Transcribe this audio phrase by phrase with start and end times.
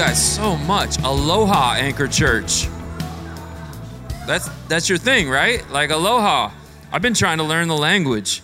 [0.00, 0.96] guys so much.
[1.00, 2.68] Aloha Anchor Church.
[4.26, 5.68] That's that's your thing, right?
[5.70, 6.52] Like aloha.
[6.90, 8.40] I've been trying to learn the language.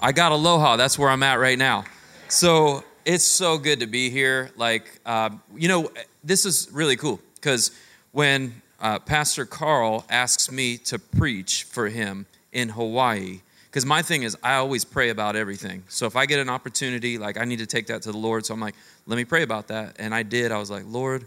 [0.00, 0.76] I got aloha.
[0.76, 1.82] That's where I'm at right now.
[2.28, 4.52] So it's so good to be here.
[4.56, 5.90] Like, uh, you know,
[6.22, 7.72] this is really cool because
[8.12, 13.40] when uh, Pastor Carl asks me to preach for him in Hawaii,
[13.70, 15.84] because my thing is I always pray about everything.
[15.88, 18.44] So if I get an opportunity, like I need to take that to the Lord,
[18.44, 18.74] so I'm like,
[19.06, 19.96] let me pray about that.
[20.00, 20.50] And I did.
[20.50, 21.26] I was like, Lord,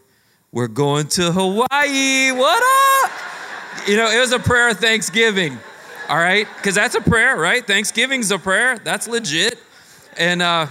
[0.52, 2.32] we're going to Hawaii.
[2.32, 2.64] What
[3.06, 3.12] up?
[3.88, 5.58] You know, it was a prayer of thanksgiving.
[6.10, 7.66] All right, because that's a prayer, right?
[7.66, 8.78] Thanksgiving's a prayer.
[8.78, 9.58] That's legit.
[10.18, 10.68] And uh,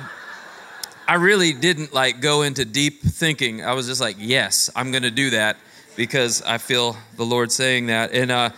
[1.08, 3.64] I really didn't like go into deep thinking.
[3.64, 5.56] I was just like, yes, I'm going to do that
[5.96, 8.12] because I feel the Lord saying that.
[8.12, 8.50] And uh,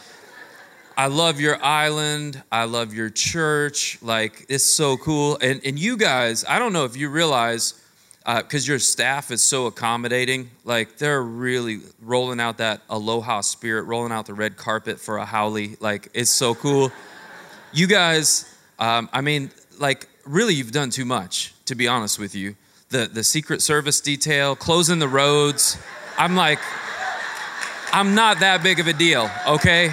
[0.96, 2.40] I love your island.
[2.52, 3.98] I love your church.
[4.00, 5.36] Like, it's so cool.
[5.40, 7.74] And, and you guys, I don't know if you realize,
[8.24, 13.82] because uh, your staff is so accommodating, like, they're really rolling out that aloha spirit,
[13.82, 15.58] rolling out the red carpet for a haole.
[15.80, 16.92] Like, it's so cool.
[17.76, 19.50] You guys, um, I mean,
[19.80, 22.54] like, really, you've done too much, to be honest with you.
[22.90, 25.76] The, the Secret Service detail, closing the roads.
[26.16, 26.60] I'm like,
[27.92, 29.92] I'm not that big of a deal, okay?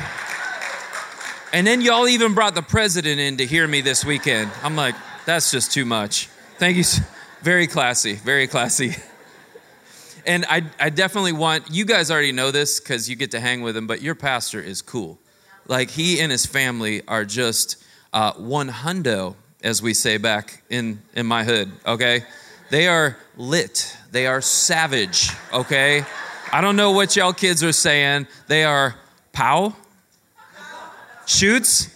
[1.54, 4.50] And then y'all even brought the president in to hear me this weekend.
[4.64, 6.28] I'm like, that's just too much.
[6.58, 6.84] Thank you.
[7.42, 8.96] Very classy, very classy.
[10.28, 13.64] And I, I definitely want, you guys already know this because you get to hang
[13.64, 15.18] with him, but your pastor is cool.
[15.66, 21.02] Like, he and his family are just uh, one hundo, as we say back in,
[21.16, 22.26] in my hood, okay?
[22.70, 26.06] They are lit, they are savage, okay?
[26.54, 28.28] I don't know what y'all kids are saying.
[28.46, 28.96] They are
[29.34, 29.76] pow,
[31.32, 31.90] Shoots?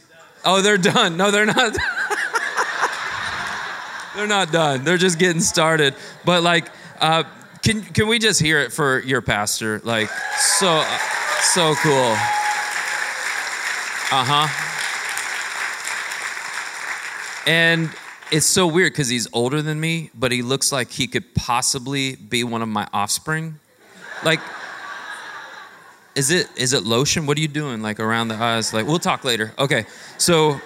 [0.46, 1.18] Oh, they're done.
[1.18, 1.76] No, they're not.
[4.16, 4.86] they're not done.
[4.86, 5.94] They're just getting started.
[6.24, 6.70] But like,
[7.02, 7.24] uh,
[7.62, 9.82] can can we just hear it for your pastor?
[9.84, 10.84] Like, so
[11.42, 12.12] so cool.
[14.12, 14.48] Uh huh.
[17.46, 17.90] And
[18.32, 22.16] it's so weird because he's older than me, but he looks like he could possibly
[22.16, 23.60] be one of my offspring.
[24.24, 24.40] Like,
[26.16, 27.26] is it is it lotion?
[27.26, 28.74] What are you doing like around the eyes?
[28.74, 29.54] Like we'll talk later.
[29.60, 29.86] Okay.
[30.18, 30.60] So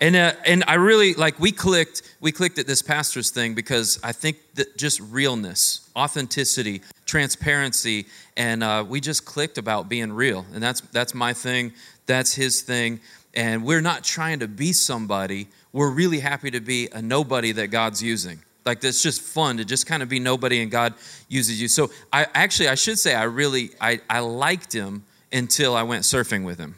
[0.00, 3.98] and uh, and I really like we clicked we clicked at this pastor's thing because
[4.02, 10.44] I think that just realness, authenticity, transparency, and uh, we just clicked about being real.
[10.52, 11.72] And that's that's my thing.
[12.06, 13.00] That's his thing.
[13.34, 15.48] And we're not trying to be somebody.
[15.72, 18.40] We're really happy to be a nobody that God's using.
[18.64, 20.94] Like it's just fun to just kind of be nobody and God
[21.28, 21.68] uses you.
[21.68, 26.04] So I actually I should say I really I, I liked him until I went
[26.04, 26.76] surfing with him.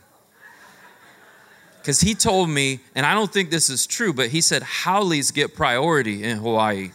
[1.80, 5.30] Because he told me, and I don't think this is true, but he said haoles
[5.30, 6.90] get priority in Hawaii.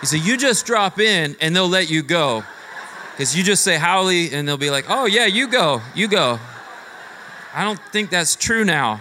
[0.00, 2.44] He said, You just drop in and they'll let you go.
[3.12, 6.38] Because you just say haole and they'll be like, Oh, yeah, you go, you go.
[7.54, 9.00] I don't think that's true now.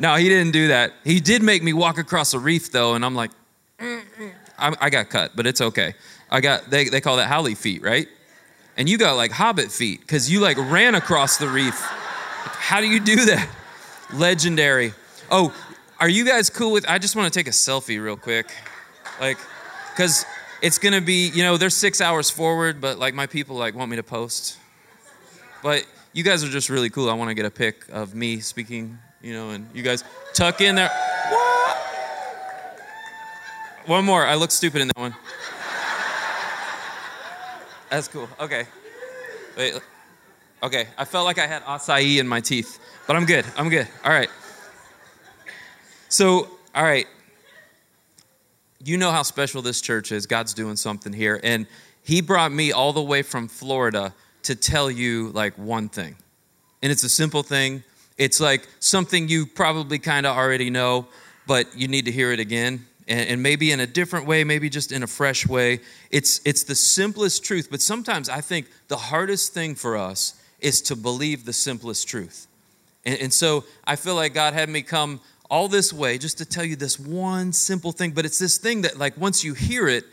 [0.00, 0.94] No, he didn't do that.
[1.04, 3.30] He did make me walk across a reef though, and I'm like,
[3.78, 5.94] I, I got cut, but it's okay.
[6.30, 8.08] I got they, they call that haole feet, right?
[8.78, 11.78] And you got like hobbit feet because you like ran across the reef.
[11.78, 13.46] How do you do that?
[14.14, 14.94] Legendary.
[15.30, 15.54] Oh,
[16.00, 16.88] are you guys cool with?
[16.88, 18.46] I just want to take a selfie real quick,
[19.20, 19.36] like,
[19.92, 20.24] because
[20.62, 23.90] it's gonna be you know they're six hours forward, but like my people like want
[23.90, 24.56] me to post,
[25.62, 25.84] but
[26.14, 27.10] you guys are just really cool.
[27.10, 30.04] I want to get a pic of me speaking you know, and you guys
[30.34, 30.88] tuck in there.
[30.88, 31.76] What?
[33.86, 34.24] One more.
[34.24, 35.14] I look stupid in that one.
[37.90, 38.28] That's cool.
[38.38, 38.66] Okay.
[39.56, 39.80] Wait.
[40.62, 40.86] Okay.
[40.96, 43.44] I felt like I had acai in my teeth, but I'm good.
[43.56, 43.88] I'm good.
[44.04, 44.30] All right.
[46.08, 47.06] So, all right.
[48.82, 50.26] You know how special this church is.
[50.26, 51.40] God's doing something here.
[51.42, 51.66] And
[52.02, 54.14] He brought me all the way from Florida
[54.44, 56.16] to tell you like one thing.
[56.82, 57.82] And it's a simple thing,
[58.20, 61.06] it's like something you probably kind of already know,
[61.46, 62.84] but you need to hear it again.
[63.08, 65.80] And, and maybe in a different way, maybe just in a fresh way.
[66.10, 70.82] It's, it's the simplest truth, but sometimes I think the hardest thing for us is
[70.82, 72.46] to believe the simplest truth.
[73.06, 76.44] And, and so I feel like God had me come all this way just to
[76.44, 79.88] tell you this one simple thing, but it's this thing that, like, once you hear
[79.88, 80.04] it,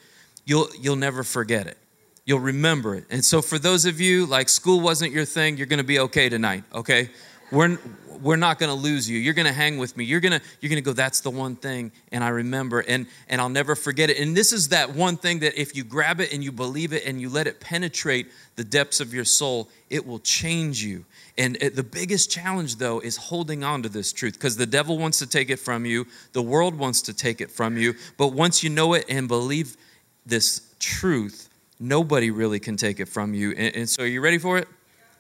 [0.45, 1.77] you'll, you'll never forget it
[2.25, 3.05] you'll remember it.
[3.09, 5.99] And so, for those of you like school wasn't your thing, you're going to be
[5.99, 7.09] okay tonight, okay?
[7.51, 7.77] We're,
[8.21, 9.17] we're not going to lose you.
[9.19, 10.05] You're going to hang with me.
[10.05, 13.07] You're going to you're going to go that's the one thing and i remember and
[13.29, 14.17] and i'll never forget it.
[14.19, 17.05] And this is that one thing that if you grab it and you believe it
[17.05, 21.05] and you let it penetrate the depths of your soul it will change you.
[21.37, 24.97] And it, the biggest challenge though is holding on to this truth because the devil
[24.97, 26.07] wants to take it from you.
[26.33, 27.93] The world wants to take it from you.
[28.17, 29.77] But once you know it and believe
[30.25, 31.49] this truth,
[31.79, 33.51] nobody really can take it from you.
[33.51, 34.67] And, and so, are you ready for it?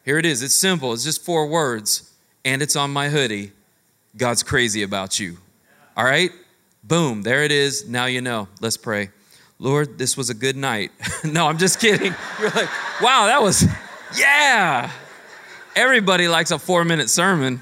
[0.03, 0.41] Here it is.
[0.41, 2.13] It's simple, it's just four words,
[2.47, 3.51] and it's on my hoodie.
[4.15, 5.37] God's crazy about you.
[5.97, 6.31] All right?
[6.81, 7.89] Boom, there it is.
[7.89, 8.47] Now you know.
[8.61, 9.09] Let's pray.
[9.59, 10.91] Lord, this was a good night.
[11.25, 12.15] no, I'm just kidding.
[12.39, 12.69] You're like,
[13.01, 13.65] wow, that was,
[14.17, 14.89] yeah.
[15.75, 17.59] Everybody likes a four minute sermon.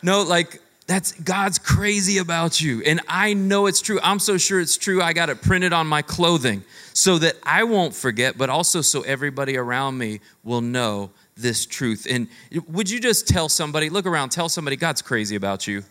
[0.00, 2.80] No, like, that's God's crazy about you.
[2.86, 3.98] And I know it's true.
[4.04, 5.02] I'm so sure it's true.
[5.02, 6.62] I got it printed on my clothing
[6.92, 12.06] so that I won't forget, but also so everybody around me will know this truth.
[12.08, 12.28] And
[12.68, 15.82] would you just tell somebody, look around, tell somebody, God's crazy about you.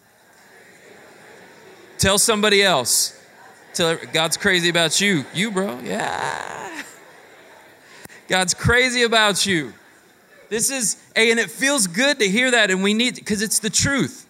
[1.97, 3.19] Tell somebody else.
[3.73, 5.25] Tell God's crazy about you.
[5.33, 5.79] You, bro.
[5.79, 6.83] Yeah.
[8.27, 9.73] God's crazy about you.
[10.49, 13.59] This is, hey, and it feels good to hear that, and we need, because it's
[13.59, 14.27] the truth.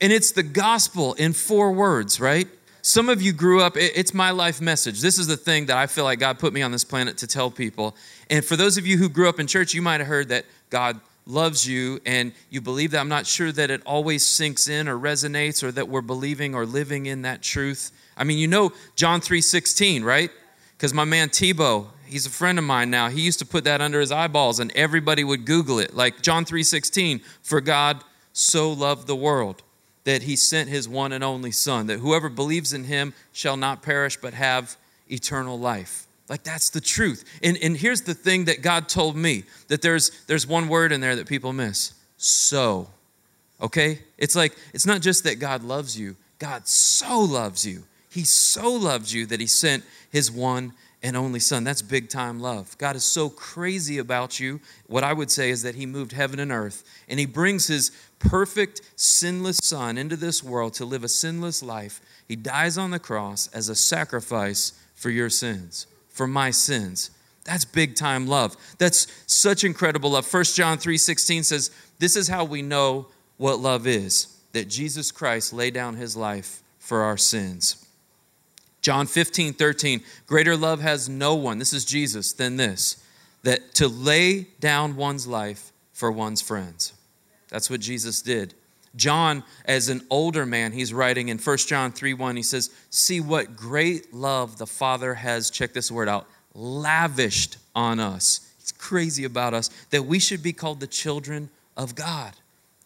[0.00, 2.48] And it's the gospel in four words, right?
[2.82, 5.00] Some of you grew up, it's my life message.
[5.00, 7.26] This is the thing that I feel like God put me on this planet to
[7.26, 7.96] tell people.
[8.30, 10.44] And for those of you who grew up in church, you might have heard that
[10.70, 13.00] God loves you and you believe that.
[13.00, 16.64] I'm not sure that it always sinks in or resonates or that we're believing or
[16.64, 17.92] living in that truth.
[18.16, 20.30] I mean, you know John 3:16, right?
[20.76, 23.08] Because my man Tebow, he's a friend of mine now.
[23.08, 25.94] He used to put that under his eyeballs and everybody would Google it.
[25.94, 28.02] Like John 3:16, for God
[28.32, 29.62] so loved the world
[30.08, 33.82] that he sent his one and only son, that whoever believes in him shall not
[33.82, 34.74] perish but have
[35.10, 36.06] eternal life.
[36.30, 37.26] Like that's the truth.
[37.42, 41.02] And, and here's the thing that God told me that there's there's one word in
[41.02, 41.92] there that people miss.
[42.16, 42.88] So.
[43.60, 43.98] Okay?
[44.16, 46.16] It's like it's not just that God loves you.
[46.38, 50.72] God so loves you he so loves you that he sent his one
[51.02, 51.64] and only son.
[51.64, 52.76] That's big time love.
[52.78, 54.60] God is so crazy about you.
[54.86, 57.92] What I would say is that he moved heaven and earth and he brings his
[58.18, 62.00] perfect, sinless son into this world to live a sinless life.
[62.26, 67.10] He dies on the cross as a sacrifice for your sins, for my sins.
[67.44, 68.56] That's big time love.
[68.78, 70.26] That's such incredible love.
[70.26, 73.06] 1 John 3:16 says, "This is how we know
[73.36, 77.76] what love is, that Jesus Christ laid down his life for our sins."
[78.80, 83.02] John 15, 13, greater love has no one, this is Jesus, than this,
[83.42, 86.92] that to lay down one's life for one's friends.
[87.48, 88.54] That's what Jesus did.
[88.96, 93.20] John, as an older man, he's writing in 1 John 3 1, he says, See
[93.20, 98.48] what great love the Father has, check this word out, lavished on us.
[98.58, 102.32] He's crazy about us, that we should be called the children of God.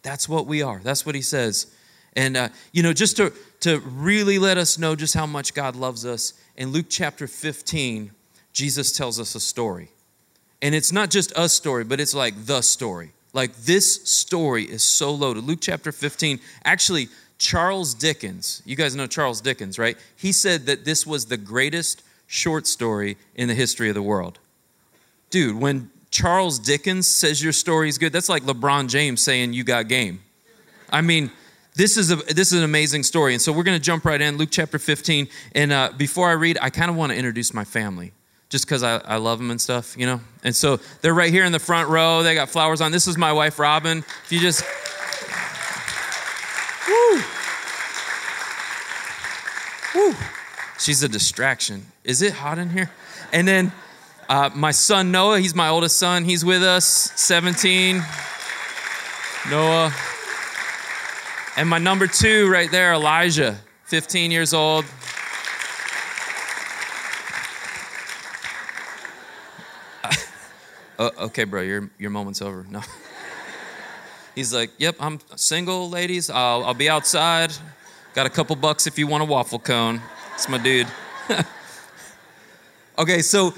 [0.03, 0.81] That's what we are.
[0.83, 1.67] That's what he says.
[2.15, 5.77] And, uh, you know, just to, to really let us know just how much God
[5.77, 8.11] loves us, in Luke chapter 15,
[8.53, 9.89] Jesus tells us a story.
[10.61, 13.13] And it's not just a story, but it's like the story.
[13.33, 15.45] Like this story is so loaded.
[15.45, 19.97] Luke chapter 15, actually, Charles Dickens, you guys know Charles Dickens, right?
[20.17, 24.39] He said that this was the greatest short story in the history of the world.
[25.31, 29.65] Dude, when Charles Dickens says your story is good, that's like LeBron James saying you
[29.65, 30.21] got game.
[30.91, 31.31] I mean,
[31.75, 33.33] this is a this is an amazing story.
[33.33, 36.33] And so we're going to jump right in luke chapter 15 and uh, before i
[36.33, 38.13] read i kind of want to introduce my family
[38.49, 40.21] just because I, I love them and stuff you know?
[40.45, 42.23] And so they're right here in the front row.
[42.23, 42.93] They got flowers on.
[42.93, 43.99] This is my wife robin.
[43.99, 44.63] If you just
[46.89, 47.23] woo!
[49.95, 50.17] Woo!
[50.79, 51.87] She's a distraction.
[52.05, 52.91] Is it hot in here?
[53.33, 53.73] And then
[54.29, 56.25] uh, my son noah he's my oldest son.
[56.25, 56.85] He's with us
[57.17, 58.03] 17
[59.51, 59.95] noah
[61.57, 64.85] and my number two right there, Elijah, 15 years old.
[70.99, 72.65] uh, okay, bro, your, your moment's over.
[72.71, 72.81] No.
[74.35, 76.31] He's like, yep, I'm single, ladies.
[76.31, 77.53] I'll, I'll be outside.
[78.15, 80.01] Got a couple bucks if you want a waffle cone.
[80.35, 80.87] It's my dude.
[82.99, 83.53] okay, so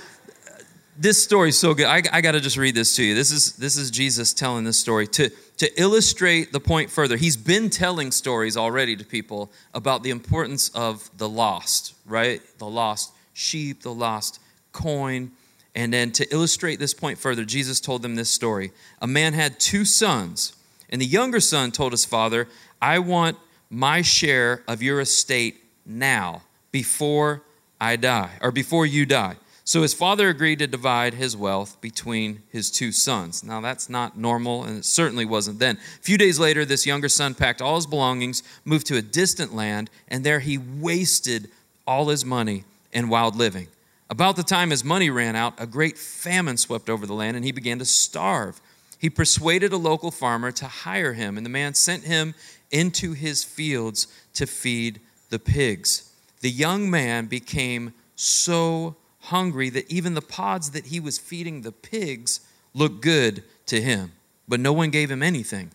[0.97, 1.87] this story is so good.
[1.87, 3.15] I, I got to just read this to you.
[3.15, 7.17] This is this is Jesus telling this story to to illustrate the point further.
[7.17, 12.41] He's been telling stories already to people about the importance of the lost, right?
[12.59, 14.41] The lost sheep, the lost
[14.73, 15.33] coin.
[15.75, 18.71] And then to illustrate this point further, Jesus told them this story.
[19.03, 20.53] A man had two sons,
[20.89, 22.47] and the younger son told his father,
[22.81, 23.37] "I want
[23.71, 27.43] my share of your estate now, before
[27.81, 29.37] I die, or before you die."
[29.67, 33.43] So his father agreed to divide his wealth between his two sons.
[33.43, 35.77] Now, that's not normal, and it certainly wasn't then.
[35.77, 39.55] A few days later, this younger son packed all his belongings, moved to a distant
[39.55, 41.51] land, and there he wasted
[41.87, 43.69] all his money in wild living.
[44.11, 47.45] About the time his money ran out, a great famine swept over the land, and
[47.45, 48.61] he began to starve.
[48.99, 52.35] He persuaded a local farmer to hire him, and the man sent him
[52.71, 56.13] into his fields to feed the pigs.
[56.41, 61.73] The young man became so hungry that even the pods that he was feeding the
[61.73, 62.41] pigs
[62.73, 64.13] looked good to him,
[64.49, 65.71] but no one gave him anything.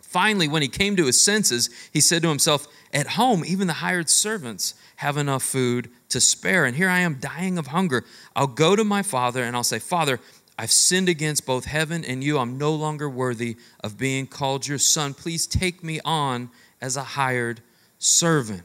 [0.00, 3.74] Finally, when he came to his senses, he said to himself, At home, even the
[3.74, 8.04] hired servants have enough food to spare, and here I am dying of hunger.
[8.34, 10.18] I'll go to my father and I'll say, Father,
[10.58, 12.38] I've sinned against both heaven and you.
[12.38, 15.14] I'm no longer worthy of being called your son.
[15.14, 17.60] Please take me on as a hired
[17.98, 18.62] servant.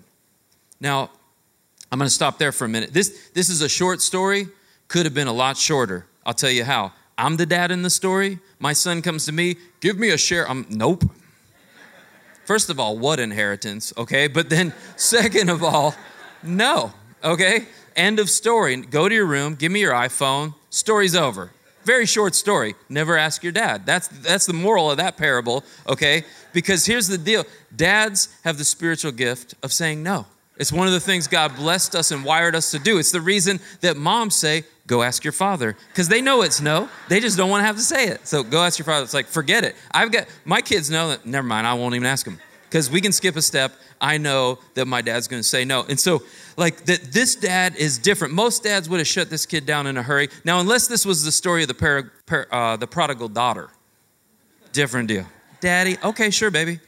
[0.79, 1.11] Now,
[1.93, 2.91] I'm going to stop there for a minute.
[2.91, 4.47] This, this is a short story,
[4.87, 6.07] could have been a lot shorter.
[6.25, 6.91] I'll tell you how.
[7.19, 8.39] I'm the dad in the story.
[8.57, 10.49] My son comes to me, give me a share.
[10.49, 11.03] I'm, nope.
[12.45, 14.25] First of all, what inheritance, okay?
[14.25, 15.93] But then, second of all,
[16.41, 17.67] no, okay?
[17.95, 18.75] End of story.
[18.77, 21.51] Go to your room, give me your iPhone, story's over.
[21.83, 22.73] Very short story.
[22.89, 23.85] Never ask your dad.
[23.85, 26.23] That's, that's the moral of that parable, okay?
[26.53, 27.45] Because here's the deal
[27.75, 30.25] dads have the spiritual gift of saying no.
[30.57, 32.99] It's one of the things God blessed us and wired us to do.
[32.99, 36.89] It's the reason that moms say, go ask your father, because they know it's no.
[37.09, 38.27] They just don't want to have to say it.
[38.27, 39.03] So go ask your father.
[39.03, 39.75] It's like, forget it.
[39.91, 42.39] I've got, my kids know that, never mind, I won't even ask them.
[42.69, 43.71] Because we can skip a step.
[44.01, 45.85] I know that my dad's going to say no.
[45.89, 46.23] And so,
[46.57, 48.33] like, that this dad is different.
[48.33, 50.29] Most dads would have shut this kid down in a hurry.
[50.43, 53.69] Now, unless this was the story of the, par- par- uh, the prodigal daughter,
[54.71, 55.25] different deal.
[55.61, 56.79] Daddy, okay, sure, baby.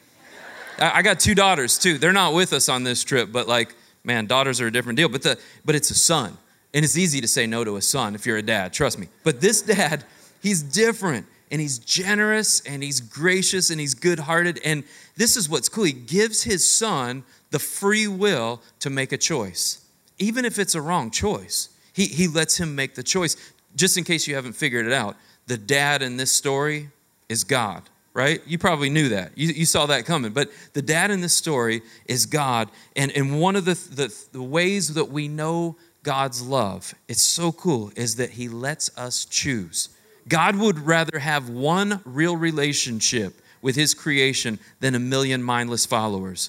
[0.78, 1.98] I got two daughters too.
[1.98, 5.08] They're not with us on this trip, but like, man, daughters are a different deal.
[5.08, 6.36] But the but it's a son.
[6.74, 9.08] And it's easy to say no to a son if you're a dad, trust me.
[9.24, 10.04] But this dad,
[10.42, 14.84] he's different and he's generous and he's gracious and he's good-hearted and
[15.16, 15.84] this is what's cool.
[15.84, 19.84] He gives his son the free will to make a choice.
[20.18, 21.70] Even if it's a wrong choice.
[21.92, 23.36] He he lets him make the choice.
[23.74, 25.16] Just in case you haven't figured it out,
[25.46, 26.90] the dad in this story
[27.28, 27.82] is God
[28.16, 28.40] right?
[28.46, 29.32] You probably knew that.
[29.36, 30.32] You, you saw that coming.
[30.32, 32.70] But the dad in this story is God.
[32.96, 37.52] And, and one of the, the, the ways that we know God's love, it's so
[37.52, 39.90] cool, is that he lets us choose.
[40.28, 46.48] God would rather have one real relationship with his creation than a million mindless followers.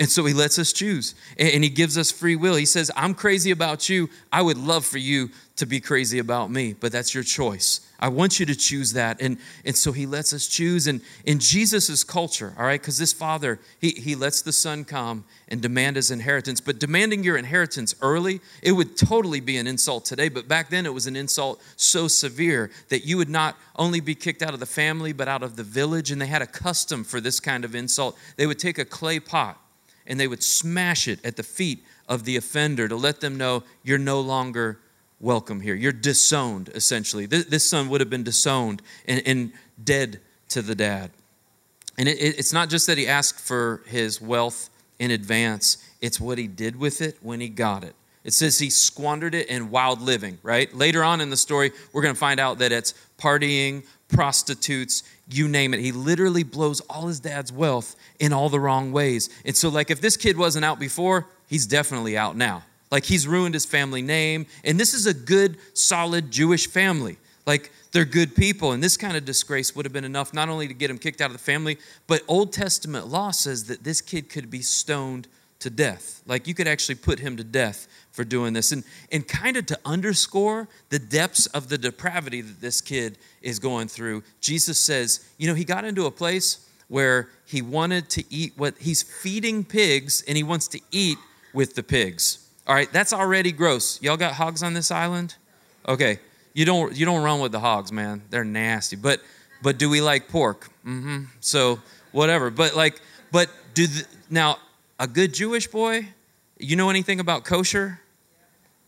[0.00, 2.56] And so he lets us choose and he gives us free will.
[2.56, 4.10] He says, I'm crazy about you.
[4.32, 7.86] I would love for you to be crazy about me, but that's your choice.
[8.00, 9.20] I want you to choose that.
[9.20, 10.86] And, and so he lets us choose.
[10.86, 15.24] And in Jesus' culture, all right, because this father, he, he lets the son come
[15.48, 16.62] and demand his inheritance.
[16.62, 20.30] But demanding your inheritance early, it would totally be an insult today.
[20.30, 24.14] But back then, it was an insult so severe that you would not only be
[24.14, 26.10] kicked out of the family, but out of the village.
[26.10, 28.16] And they had a custom for this kind of insult.
[28.36, 29.60] They would take a clay pot
[30.06, 33.62] and they would smash it at the feet of the offender to let them know
[33.84, 34.80] you're no longer
[35.20, 35.74] welcome here.
[35.74, 37.26] You're disowned, essentially.
[37.26, 41.10] This, this son would have been disowned and, and dead to the dad.
[41.98, 46.20] And it, it, it's not just that he asked for his wealth in advance, it's
[46.20, 47.94] what he did with it when he got it.
[48.22, 50.72] It says he squandered it in wild living, right?
[50.74, 55.48] Later on in the story, we're going to find out that it's partying, prostitutes, you
[55.48, 55.80] name it.
[55.80, 59.30] He literally blows all his dad's wealth in all the wrong ways.
[59.46, 62.62] And so, like, if this kid wasn't out before, he's definitely out now.
[62.90, 64.46] Like, he's ruined his family name.
[64.64, 67.18] And this is a good, solid Jewish family.
[67.46, 68.72] Like, they're good people.
[68.72, 71.20] And this kind of disgrace would have been enough not only to get him kicked
[71.20, 75.28] out of the family, but Old Testament law says that this kid could be stoned
[75.60, 76.22] to death.
[76.26, 78.72] Like, you could actually put him to death for doing this.
[78.72, 78.82] And,
[79.12, 83.88] and kind of to underscore the depths of the depravity that this kid is going
[83.88, 88.52] through, Jesus says, you know, he got into a place where he wanted to eat
[88.56, 91.18] what he's feeding pigs and he wants to eat
[91.54, 92.39] with the pigs.
[92.66, 94.00] All right, that's already gross.
[94.02, 95.36] Y'all got hogs on this island?
[95.88, 96.18] Okay.
[96.52, 98.22] You don't you don't run with the hogs, man.
[98.30, 98.96] They're nasty.
[98.96, 99.20] But
[99.62, 100.68] but do we like pork?
[100.84, 101.24] Mm-hmm.
[101.40, 101.78] So
[102.12, 102.50] whatever.
[102.50, 103.00] But like
[103.32, 104.58] but do the, now
[104.98, 106.08] a good Jewish boy
[106.60, 108.00] you know anything about kosher?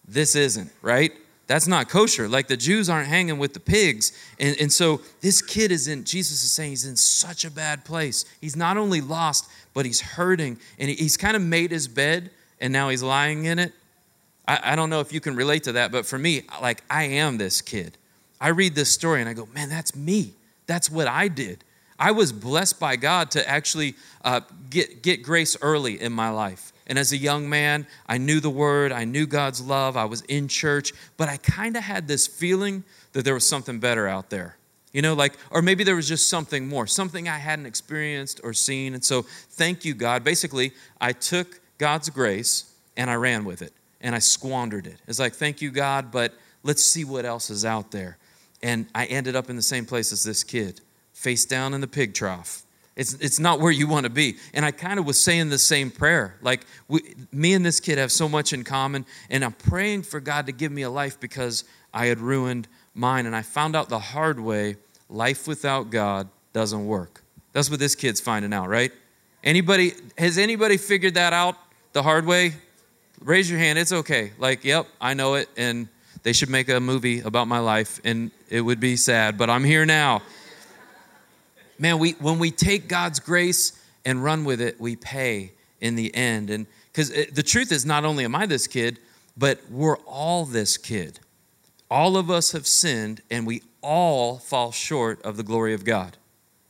[0.06, 1.12] This isn't, right?
[1.46, 2.28] That's not kosher.
[2.28, 4.12] Like the Jews aren't hanging with the pigs.
[4.38, 7.84] And, and so this kid is in, Jesus is saying he's in such a bad
[7.84, 8.24] place.
[8.40, 10.58] He's not only lost, but he's hurting.
[10.78, 12.30] And he's kind of made his bed
[12.62, 13.72] and now he's lying in it.
[14.48, 17.04] I, I don't know if you can relate to that, but for me, like I
[17.04, 17.98] am this kid.
[18.40, 20.32] I read this story and I go, man, that's me.
[20.66, 21.64] That's what I did.
[21.98, 24.40] I was blessed by God to actually uh,
[24.70, 26.72] get, get grace early in my life.
[26.86, 30.22] And as a young man, I knew the word, I knew God's love, I was
[30.22, 34.30] in church, but I kind of had this feeling that there was something better out
[34.30, 34.56] there.
[34.92, 38.52] You know, like, or maybe there was just something more, something I hadn't experienced or
[38.52, 38.94] seen.
[38.94, 40.22] And so, thank you, God.
[40.22, 44.98] Basically, I took God's grace and I ran with it and I squandered it.
[45.08, 48.18] It's like, thank you, God, but let's see what else is out there.
[48.62, 50.80] And I ended up in the same place as this kid,
[51.12, 52.62] face down in the pig trough.
[52.94, 54.36] It's, it's not where you want to be.
[54.54, 56.36] And I kind of was saying the same prayer.
[56.40, 60.20] Like, we, me and this kid have so much in common, and I'm praying for
[60.20, 63.26] God to give me a life because I had ruined mine.
[63.26, 64.76] And I found out the hard way
[65.10, 67.24] life without God doesn't work.
[67.52, 68.92] That's what this kid's finding out, right?
[69.42, 71.56] Anybody, has anybody figured that out
[71.92, 72.54] the hard way?
[73.20, 73.78] Raise your hand.
[73.78, 74.32] It's okay.
[74.38, 75.48] Like, yep, I know it.
[75.56, 75.88] And
[76.22, 79.64] they should make a movie about my life, and it would be sad, but I'm
[79.64, 80.22] here now.
[81.78, 83.72] Man, we, when we take God's grace
[84.04, 86.50] and run with it, we pay in the end.
[86.50, 88.98] And because eh, the truth is, not only am I this kid,
[89.36, 91.18] but we're all this kid.
[91.90, 96.16] All of us have sinned, and we all fall short of the glory of God.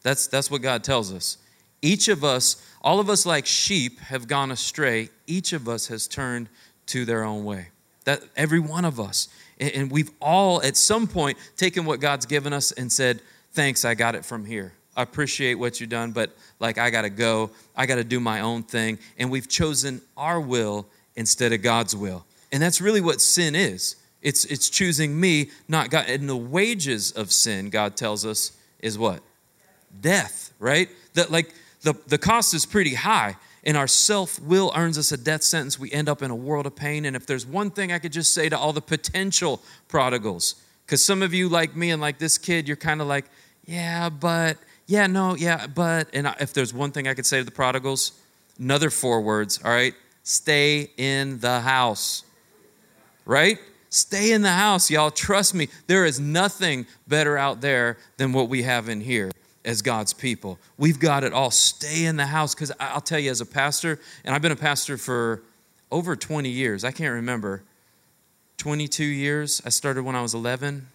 [0.03, 1.37] That's, that's what God tells us.
[1.83, 5.11] Each of us, all of us like sheep, have gone astray.
[5.27, 6.49] Each of us has turned
[6.87, 7.69] to their own way.
[8.05, 9.29] That every one of us.
[9.61, 13.21] And we've all, at some point, taken what God's given us and said,
[13.53, 14.73] Thanks, I got it from here.
[14.97, 17.51] I appreciate what you've done, but like, I got to go.
[17.77, 18.99] I got to do my own thing.
[19.19, 20.87] And we've chosen our will
[21.17, 22.25] instead of God's will.
[22.51, 26.09] And that's really what sin is it's, it's choosing me, not God.
[26.09, 29.21] And the wages of sin, God tells us, is what?
[30.01, 30.89] Death, right?
[31.15, 35.17] That like the, the cost is pretty high and our self will earns us a
[35.17, 37.05] death sentence, we end up in a world of pain.
[37.05, 41.05] And if there's one thing I could just say to all the potential prodigals, because
[41.05, 43.27] some of you, like me and like this kid, you're kind of like,
[43.65, 46.09] yeah, but, yeah, no, yeah, but.
[46.13, 48.13] And if there's one thing I could say to the prodigals,
[48.59, 49.95] another four words, all right?
[50.25, 52.25] Stay in the house,
[53.25, 53.59] right?
[53.91, 55.11] Stay in the house, y'all.
[55.11, 59.31] Trust me, there is nothing better out there than what we have in here
[59.65, 60.59] as God's people.
[60.77, 61.51] We've got it all.
[61.51, 62.55] Stay in the house.
[62.55, 65.43] Because I'll tell you, as a pastor, and I've been a pastor for
[65.91, 67.63] over 20 years, I can't remember.
[68.59, 69.63] 22 years.
[69.65, 70.87] I started when I was 11.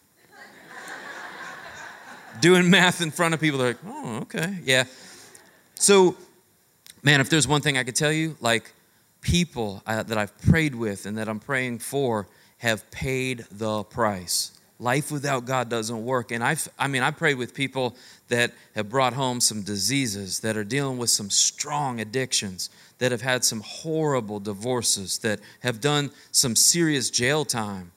[2.42, 4.58] Doing math in front of people, they're like, oh, okay.
[4.64, 4.86] Yeah.
[5.76, 6.16] So,
[7.04, 8.72] man, if there's one thing I could tell you, like
[9.22, 12.28] people uh, that I've prayed with and that I'm praying for
[12.60, 16.32] have paid the price life without God doesn't work.
[16.32, 17.96] And I've, I mean, I prayed with people
[18.30, 23.22] that have brought home some diseases, that are dealing with some strong addictions, that have
[23.22, 27.92] had some horrible divorces, that have done some serious jail time,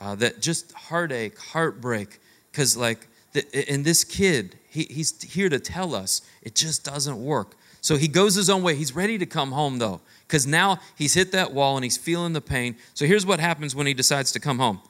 [0.00, 2.20] uh, that just heartache, heartbreak.
[2.50, 7.22] Because, like, the, and this kid, he, he's here to tell us it just doesn't
[7.22, 7.56] work.
[7.80, 8.76] So he goes his own way.
[8.76, 12.32] He's ready to come home, though, because now he's hit that wall and he's feeling
[12.32, 12.76] the pain.
[12.94, 14.80] So here's what happens when he decides to come home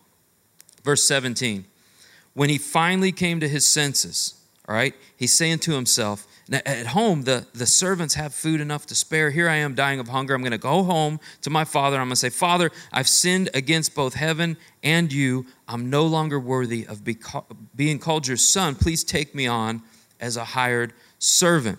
[0.84, 1.64] Verse 17.
[2.34, 4.34] When he finally came to his senses,
[4.68, 8.94] all right, he's saying to himself, at home, the, the servants have food enough to
[8.94, 9.30] spare.
[9.30, 10.34] Here I am dying of hunger.
[10.34, 11.96] I'm going to go home to my father.
[11.96, 15.46] I'm going to say, Father, I've sinned against both heaven and you.
[15.66, 17.16] I'm no longer worthy of be,
[17.74, 18.74] being called your son.
[18.74, 19.82] Please take me on
[20.20, 21.78] as a hired servant.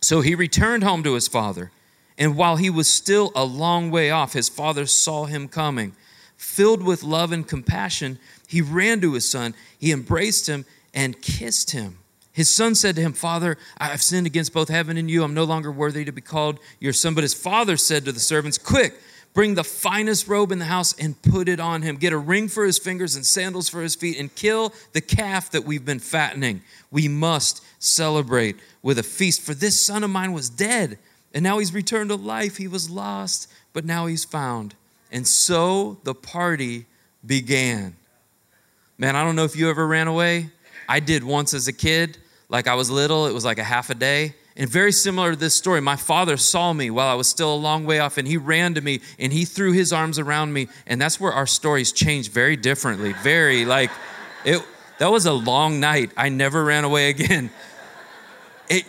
[0.00, 1.70] So he returned home to his father.
[2.16, 5.94] And while he was still a long way off, his father saw him coming
[6.42, 11.70] filled with love and compassion, he ran to his son, he embraced him, and kissed
[11.70, 11.98] him.
[12.32, 15.22] His son said to him, Father, I've sinned against both heaven and you.
[15.22, 17.14] I'm no longer worthy to be called your son.
[17.14, 18.98] But his father said to the servants, Quick,
[19.34, 21.96] bring the finest robe in the house and put it on him.
[21.96, 25.50] Get a ring for his fingers and sandals for his feet, and kill the calf
[25.50, 26.62] that we've been fattening.
[26.90, 29.42] We must celebrate with a feast.
[29.42, 30.98] For this son of mine was dead,
[31.34, 32.56] and now he's returned to life.
[32.56, 34.74] He was lost, but now he's found.
[35.10, 36.86] And so the party
[37.26, 37.94] began.
[38.96, 40.50] Man, I don't know if you ever ran away.
[40.88, 42.18] I did once as a kid.
[42.52, 44.34] Like I was little, it was like a half a day.
[44.56, 47.56] And very similar to this story, my father saw me while I was still a
[47.56, 50.68] long way off, and he ran to me and he threw his arms around me.
[50.86, 53.14] And that's where our stories changed very differently.
[53.14, 53.90] Very like
[54.44, 54.62] it
[54.98, 56.12] that was a long night.
[56.16, 57.50] I never ran away again.
[58.68, 58.84] It,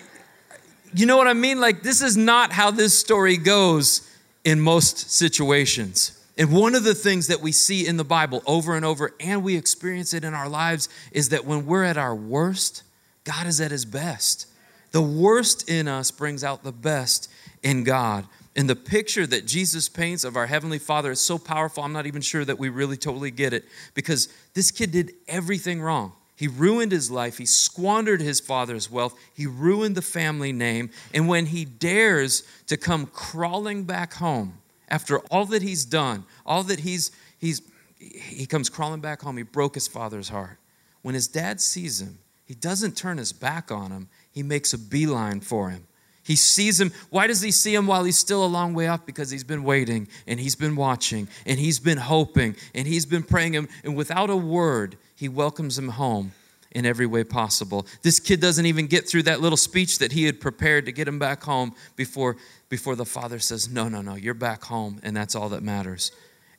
[0.93, 1.59] you know what I mean?
[1.59, 4.07] Like, this is not how this story goes
[4.43, 6.19] in most situations.
[6.37, 9.43] And one of the things that we see in the Bible over and over, and
[9.43, 12.83] we experience it in our lives, is that when we're at our worst,
[13.23, 14.47] God is at his best.
[14.91, 17.29] The worst in us brings out the best
[17.63, 18.27] in God.
[18.55, 22.05] And the picture that Jesus paints of our Heavenly Father is so powerful, I'm not
[22.05, 26.13] even sure that we really totally get it because this kid did everything wrong.
[26.35, 27.37] He ruined his life.
[27.37, 29.17] He squandered his father's wealth.
[29.33, 30.91] He ruined the family name.
[31.13, 34.57] And when he dares to come crawling back home
[34.89, 37.61] after all that he's done, all that he's, he's,
[37.97, 39.37] he comes crawling back home.
[39.37, 40.57] He broke his father's heart.
[41.01, 44.77] When his dad sees him, he doesn't turn his back on him, he makes a
[44.77, 45.87] beeline for him.
[46.23, 46.91] He sees him.
[47.09, 49.05] Why does he see him while he's still a long way off?
[49.05, 53.23] Because he's been waiting and he's been watching and he's been hoping and he's been
[53.23, 53.67] praying him.
[53.83, 56.31] And without a word, he welcomes him home.
[56.71, 57.85] in every way possible.
[58.01, 61.07] This kid doesn't even get through that little speech that he had prepared to get
[61.07, 62.35] him back home before,
[62.67, 66.11] before the father says, No, no, no, you're back home, and that's all that matters.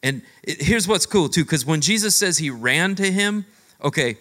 [0.05, 3.44] And it, here's what's cool, too, because when Jesus says he ran to him,
[3.83, 4.16] okay,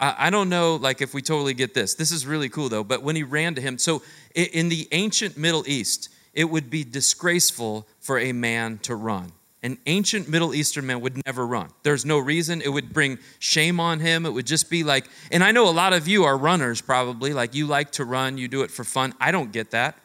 [0.00, 1.94] I, don't know, like, if we totally get this.
[1.94, 4.02] This is really cool, though, but when he ran to him, so
[4.34, 9.32] in the ancient Middle East, it would be disgraceful for a man to run.
[9.62, 11.70] An ancient Middle Eastern man would never run.
[11.84, 12.60] There's no reason.
[12.60, 14.26] It would bring shame on him.
[14.26, 17.32] It would just be like, and I know a lot of you are runners probably,
[17.32, 19.14] like you like to run, you do it for fun.
[19.20, 19.96] I don't get that.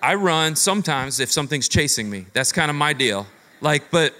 [0.00, 2.24] I run sometimes if something's chasing me.
[2.32, 3.26] That's kind of my deal.
[3.60, 4.14] Like, but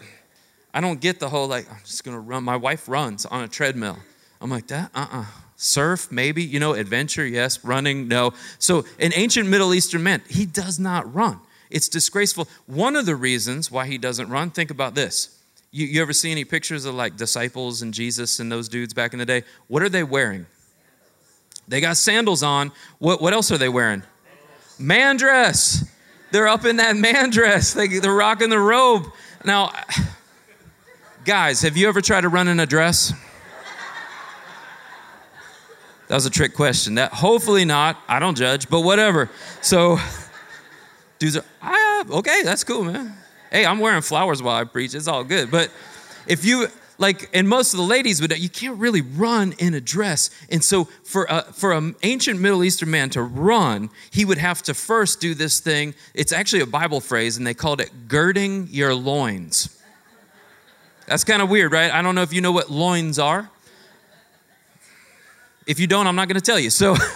[0.75, 2.44] I don't get the whole, like, I'm just gonna run.
[2.44, 3.97] My wife runs on a treadmill.
[4.40, 4.90] I'm like, that?
[4.94, 5.24] Uh uh
[5.61, 7.64] Surf, maybe, you know, adventure, yes.
[7.64, 8.33] Running, no.
[8.61, 11.40] So, an ancient Middle Eastern man, he does not run.
[11.68, 12.46] It's disgraceful.
[12.66, 15.37] One of the reasons why he doesn't run, think about this.
[15.72, 19.12] You, you ever see any pictures of like disciples and Jesus and those dudes back
[19.12, 19.42] in the day?
[19.66, 20.46] What are they wearing?
[21.66, 22.70] They got sandals on.
[23.01, 24.05] What, what else are they wearing?
[24.79, 25.85] Man dress.
[26.31, 27.74] They're up in that man dress.
[27.74, 29.07] They, they're rocking the robe.
[29.44, 29.72] Now,
[31.24, 33.12] guys, have you ever tried to run in a dress?
[36.09, 36.94] That was a trick question.
[36.94, 37.99] That hopefully not.
[38.09, 39.31] I don't judge, but whatever.
[39.61, 39.99] So
[41.18, 43.14] dudes are, ah, okay, that's cool, man.
[43.51, 44.94] Hey, I'm wearing flowers while I preach.
[44.94, 45.51] It's all good.
[45.51, 45.71] But
[46.27, 46.68] if you
[46.99, 50.31] like, and most of the ladies would, you can't really run in a dress.
[50.51, 54.62] And so for a, for an ancient Middle Eastern man to run, he would have
[54.64, 55.94] to first do this thing.
[56.14, 59.75] It's actually a Bible phrase, and they called it girding your loins.
[61.07, 61.92] That's kind of weird, right?
[61.92, 63.49] I don't know if you know what loins are.
[65.68, 66.70] If you don't, I'm not going to tell you.
[66.70, 66.96] So.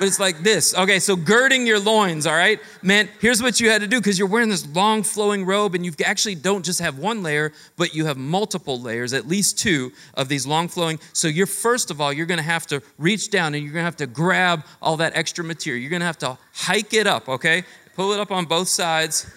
[0.00, 0.74] but it's like this.
[0.74, 4.18] Okay, so girding your loins, all right, meant here's what you had to do because
[4.18, 7.94] you're wearing this long flowing robe and you actually don't just have one layer, but
[7.94, 10.98] you have multiple layers, at least two of these long flowing.
[11.12, 13.96] So you're first of all, you're gonna have to reach down and you're gonna have
[13.96, 15.82] to grab all that extra material.
[15.82, 17.64] You're gonna have to hike it up, okay?
[17.94, 19.30] Pull it up on both sides.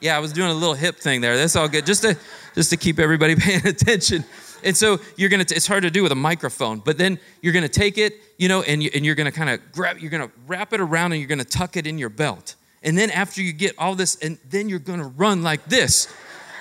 [0.00, 1.36] Yeah, I was doing a little hip thing there.
[1.36, 1.86] That's all good.
[1.86, 2.16] Just to
[2.54, 4.24] just to keep everybody paying attention.
[4.64, 7.68] And so you're gonna, it's hard to do with a microphone, but then you're gonna
[7.68, 10.72] take it, you know, and, you, and you're gonna kind of grab, you're gonna wrap
[10.72, 12.54] it around and you're gonna tuck it in your belt.
[12.82, 16.12] And then after you get all this, and then you're gonna run like this.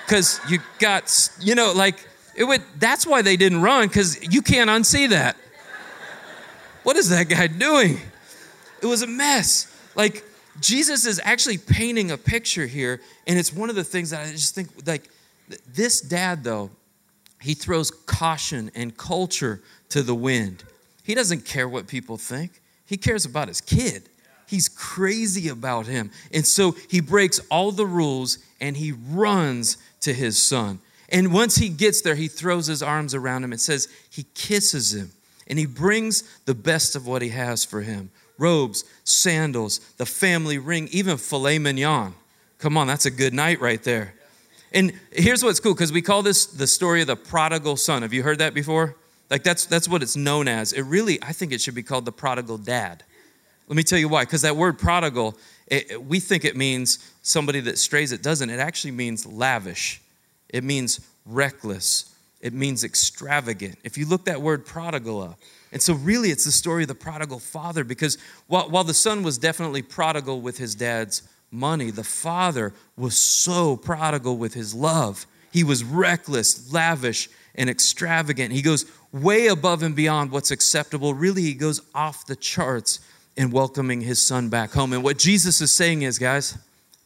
[0.07, 1.95] Cause you got, you know, like,
[2.35, 5.37] it would, that's why they didn't run, because you can't unsee that.
[6.83, 7.99] What is that guy doing?
[8.81, 9.67] It was a mess.
[9.95, 10.23] Like,
[10.59, 14.31] Jesus is actually painting a picture here, and it's one of the things that I
[14.31, 15.09] just think, like,
[15.67, 16.71] this dad, though,
[17.41, 20.63] he throws caution and culture to the wind.
[21.03, 24.09] He doesn't care what people think, he cares about his kid.
[24.47, 26.11] He's crazy about him.
[26.33, 30.81] And so he breaks all the rules and he runs to his son.
[31.07, 34.93] And once he gets there, he throws his arms around him and says, he kisses
[34.93, 35.11] him.
[35.47, 40.57] And he brings the best of what he has for him robes, sandals, the family
[40.57, 42.13] ring, even filet mignon.
[42.57, 44.15] Come on, that's a good night right there.
[44.71, 48.03] And here's what's cool because we call this the story of the prodigal son.
[48.03, 48.95] Have you heard that before?
[49.29, 50.73] Like that's that's what it's known as.
[50.73, 53.03] It really, I think it should be called the prodigal dad.
[53.67, 54.23] Let me tell you why.
[54.23, 58.11] Because that word prodigal, it, we think it means somebody that strays.
[58.11, 58.49] It doesn't.
[58.49, 60.01] It actually means lavish.
[60.49, 62.13] It means reckless.
[62.41, 63.77] It means extravagant.
[63.83, 65.39] If you look that word prodigal up.
[65.71, 69.23] And so, really, it's the story of the prodigal father because while, while the son
[69.23, 71.91] was definitely prodigal with his dad's money.
[71.91, 75.27] The father was so prodigal with his love.
[75.51, 78.53] He was reckless, lavish, and extravagant.
[78.53, 81.13] He goes way above and beyond what's acceptable.
[81.13, 82.99] Really, he goes off the charts
[83.35, 84.93] in welcoming his son back home.
[84.93, 86.57] And what Jesus is saying is, guys,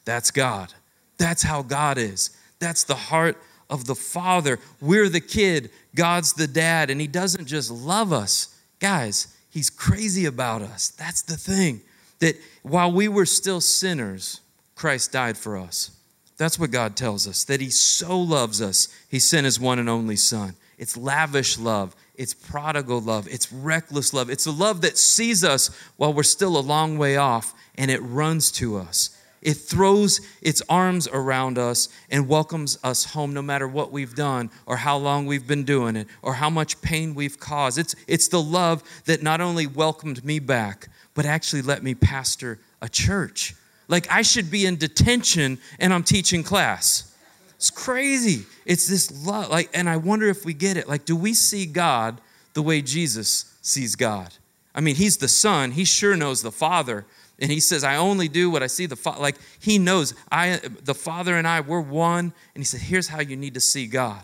[0.06, 0.74] that's God.
[1.18, 2.30] That's how God is.
[2.60, 3.38] That's the heart
[3.70, 4.60] of the Father.
[4.80, 8.56] We're the kid, God's the dad, and He doesn't just love us.
[8.80, 10.90] Guys, He's crazy about us.
[10.90, 11.82] That's the thing
[12.20, 14.42] that while we were still sinners,
[14.76, 15.92] Christ died for us.
[16.38, 19.90] That's what God tells us, that He so loves us, He sent His one and
[19.90, 20.56] only Son.
[20.78, 24.30] It's lavish love, it's prodigal love, it's reckless love.
[24.30, 28.02] It's a love that sees us while we're still a long way off and it
[28.02, 29.18] runs to us.
[29.42, 34.50] It throws its arms around us and welcomes us home no matter what we've done
[34.66, 37.78] or how long we've been doing it or how much pain we've caused.
[37.78, 42.60] It's, it's the love that not only welcomed me back, but actually let me pastor
[42.82, 43.56] a church.
[43.88, 47.12] Like I should be in detention and I'm teaching class.
[47.56, 48.46] It's crazy.
[48.66, 49.50] It's this love.
[49.50, 50.88] Like, and I wonder if we get it.
[50.88, 52.20] Like, do we see God
[52.54, 54.34] the way Jesus sees God?
[54.76, 55.72] I mean, he's the son.
[55.72, 57.06] He sure knows the father.
[57.40, 59.22] And he says, I only do what I see the father.
[59.22, 62.34] Like he knows I the father and I, we're one.
[62.54, 64.22] And he said, Here's how you need to see God.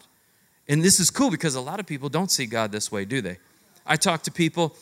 [0.67, 3.21] And this is cool because a lot of people don't see God this way, do
[3.21, 3.38] they?
[3.86, 4.75] I talk to people,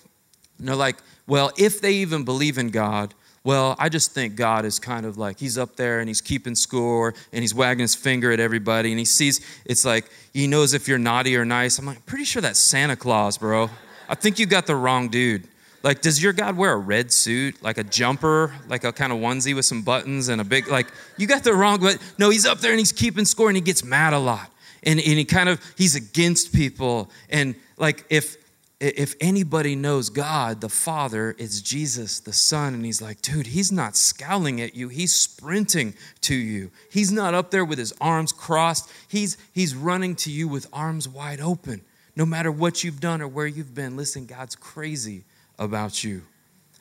[0.60, 4.65] and they're like, well, if they even believe in God, well, I just think God
[4.65, 7.95] is kind of like he's up there and he's keeping score and he's wagging his
[7.95, 11.80] finger at everybody and he sees it's like he knows if you're naughty or nice.
[11.80, 13.69] I'm like, pretty sure that's Santa Claus, bro.
[14.10, 15.48] I think you got the wrong dude.
[15.82, 19.19] Like, does your God wear a red suit, like a jumper, like a kind of
[19.19, 22.45] onesie with some buttons and a big, like, you got the wrong, but no, he's
[22.45, 24.52] up there and he's keeping score and he gets mad a lot.
[24.84, 27.10] And, and he kind of, he's against people.
[27.30, 28.36] And like, if,
[28.80, 32.74] if anybody knows God, the Father, it's Jesus, the Son.
[32.74, 34.88] And he's like, dude, he's not scowling at you.
[34.88, 36.72] He's sprinting to you.
[36.89, 38.89] He's not up there with his arms crossed.
[39.10, 41.82] He's, he's running to you with arms wide open.
[42.15, 45.26] No matter what you've done or where you've been, listen, God's crazy
[45.58, 46.22] about you.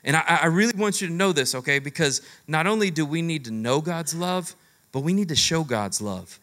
[0.04, 1.80] And I, I really want you to know this, okay?
[1.80, 4.54] Because not only do we need to know God's love,
[4.92, 6.38] but we need to show God's love.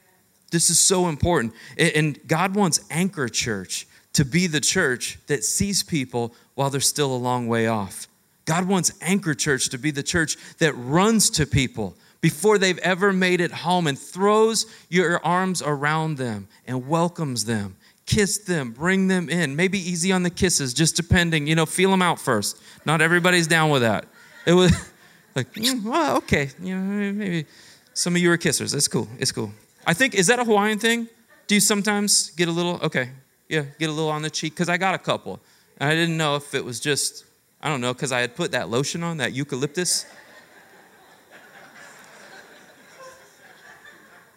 [0.52, 1.54] This is so important.
[1.78, 7.14] And God wants Anchor Church to be the church that sees people while they're still
[7.14, 8.08] a long way off.
[8.46, 13.12] God wants Anchor Church to be the church that runs to people before they've ever
[13.12, 17.76] made it home and throws your arms around them and welcomes them.
[18.06, 19.56] Kiss them, bring them in.
[19.56, 22.62] Maybe easy on the kisses, just depending, you know, feel them out first.
[22.86, 24.06] Not everybody's down with that.
[24.46, 24.72] It was
[25.36, 27.48] like, mm, well, okay, you know, maybe
[27.94, 28.72] some of you are kissers.
[28.72, 29.10] That's cool.
[29.20, 29.52] It's cool.
[29.86, 31.10] I think, is that a Hawaiian thing?
[31.48, 33.10] Do you sometimes get a little, okay,
[33.50, 35.40] yeah, get a little on the cheek because I got a couple.
[35.78, 37.26] And I didn't know if it was just,
[37.62, 40.06] I don't know, because I had put that lotion on, that eucalyptus.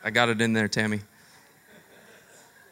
[0.05, 1.01] I got it in there, Tammy.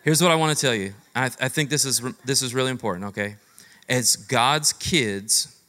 [0.03, 0.95] Here's what I want to tell you.
[1.15, 3.37] I, I think this is, this is really important, okay?
[3.89, 5.61] As God's kids,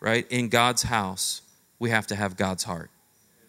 [0.00, 1.42] right, in God's house,
[1.78, 2.90] we have to have God's heart.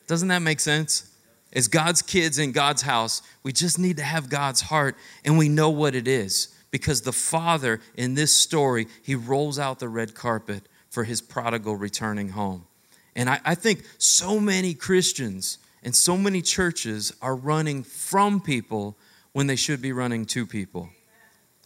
[0.06, 1.10] Doesn't that make sense?
[1.58, 5.50] As God's kids in God's house, we just need to have God's heart and we
[5.50, 10.14] know what it is because the Father in this story, he rolls out the red
[10.14, 12.68] carpet for his prodigal returning home.
[13.16, 18.96] And I, I think so many Christians and so many churches are running from people
[19.32, 20.90] when they should be running to people.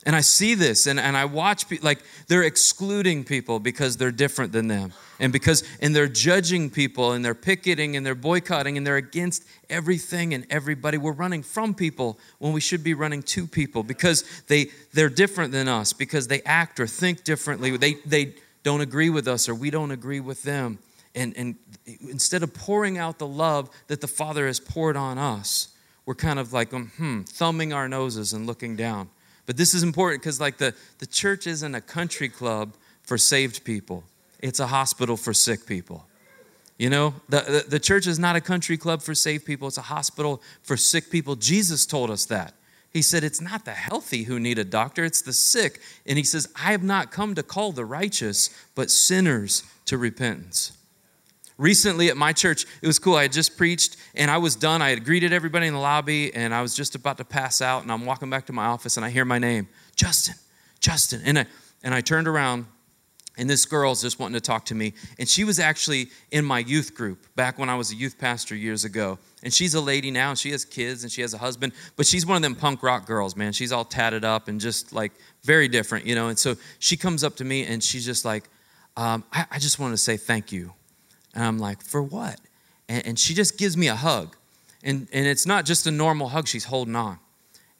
[0.03, 4.51] And I see this and, and I watch, like, they're excluding people because they're different
[4.51, 4.93] than them.
[5.19, 9.43] And because, and they're judging people and they're picketing and they're boycotting and they're against
[9.69, 10.97] everything and everybody.
[10.97, 15.51] We're running from people when we should be running to people because they, they're different
[15.51, 17.77] than us, because they act or think differently.
[17.77, 18.33] They, they
[18.63, 20.79] don't agree with us or we don't agree with them.
[21.13, 21.55] And, and
[22.09, 25.67] instead of pouring out the love that the Father has poured on us,
[26.07, 29.09] we're kind of like, um, hmm, thumbing our noses and looking down.
[29.51, 33.65] But this is important because, like, the, the church isn't a country club for saved
[33.65, 34.05] people,
[34.39, 36.05] it's a hospital for sick people.
[36.77, 39.77] You know, the, the, the, church is not a country club for saved people, it's
[39.77, 41.35] a hospital for sick people.
[41.35, 42.53] Jesus told us that.
[42.93, 45.81] He said, It's not the healthy who need a doctor, it's the sick.
[46.05, 50.77] And he says, I have not come to call the righteous, but sinners to repentance.
[51.61, 53.15] Recently at my church, it was cool.
[53.15, 54.81] I had just preached and I was done.
[54.81, 57.83] I had greeted everybody in the lobby and I was just about to pass out.
[57.83, 60.33] And I'm walking back to my office and I hear my name, Justin,
[60.79, 61.21] Justin.
[61.23, 61.45] And I,
[61.83, 62.65] and I turned around
[63.37, 64.93] and this girl's just wanting to talk to me.
[65.19, 68.55] And she was actually in my youth group back when I was a youth pastor
[68.55, 69.19] years ago.
[69.43, 72.07] And she's a lady now, and she has kids and she has a husband, but
[72.07, 73.53] she's one of them punk rock girls, man.
[73.53, 75.11] She's all tatted up and just like
[75.43, 76.27] very different, you know.
[76.29, 78.49] And so she comes up to me and she's just like,
[78.97, 80.73] um, I, I just want to say thank you
[81.33, 82.39] and I'm like, for what?
[82.89, 84.35] And, and she just gives me a hug.
[84.83, 87.19] And, and it's not just a normal hug, she's holding on.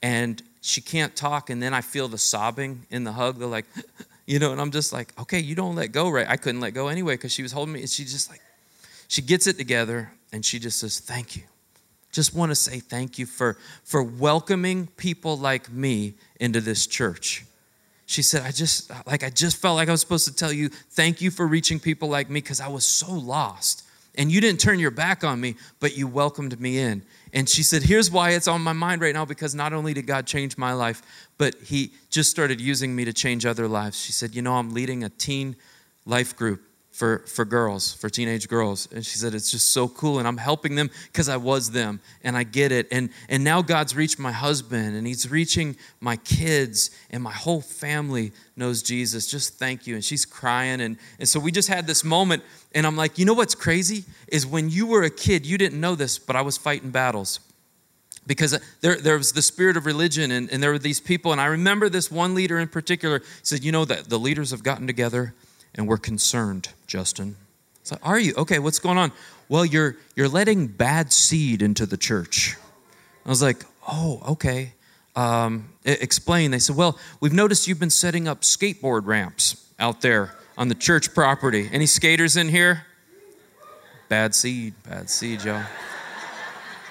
[0.02, 1.50] And she can't talk.
[1.50, 3.38] And then I feel the sobbing in the hug.
[3.40, 3.66] They're like,
[4.26, 6.28] you know, and I'm just like, okay, you don't let go, right?
[6.28, 7.82] I couldn't let go anyway because she was holding me.
[7.82, 8.42] And she just like,
[9.08, 11.44] she gets it together and she just says, thank you.
[12.12, 17.46] Just want to say thank you for, for welcoming people like me into this church
[18.12, 20.68] she said, I just, like, I just felt like I was supposed to tell you,
[20.70, 23.86] thank you for reaching people like me because I was so lost.
[24.16, 27.04] And you didn't turn your back on me, but you welcomed me in.
[27.32, 30.06] And she said, Here's why it's on my mind right now because not only did
[30.06, 31.02] God change my life,
[31.38, 33.98] but He just started using me to change other lives.
[33.98, 35.56] She said, You know, I'm leading a teen
[36.06, 36.62] life group
[37.02, 38.88] for, for girls, for teenage girls.
[38.92, 40.20] And she said, It's just so cool.
[40.20, 42.88] And I'm helping them because I was them and I get it.
[42.92, 47.60] And, and now God's reached my husband and He's reaching my kids and my whole
[47.60, 49.26] family knows Jesus.
[49.26, 49.96] Just thank you.
[49.96, 50.80] And she's crying.
[50.80, 52.44] And, and so we just had this moment.
[52.76, 54.04] And I'm like, You know what's crazy?
[54.28, 57.40] Is when you were a kid, you didn't know this, but I was fighting battles
[58.28, 61.32] because uh, there, there was the spirit of religion and, and there were these people
[61.32, 64.62] and i remember this one leader in particular said you know that the leaders have
[64.62, 65.34] gotten together
[65.76, 67.36] and we're concerned, Justin.
[67.84, 68.34] So, like, are you?
[68.38, 69.12] Okay, what's going on?
[69.50, 72.56] Well, you're you're letting bad seed into the church.
[73.26, 74.74] I was like, oh, okay.
[75.16, 76.52] um, explain.
[76.52, 80.76] They said, Well, we've noticed you've been setting up skateboard ramps out there on the
[80.76, 81.70] church property.
[81.72, 82.86] Any skaters in here?
[84.10, 85.64] Bad seed, bad seed, y'all.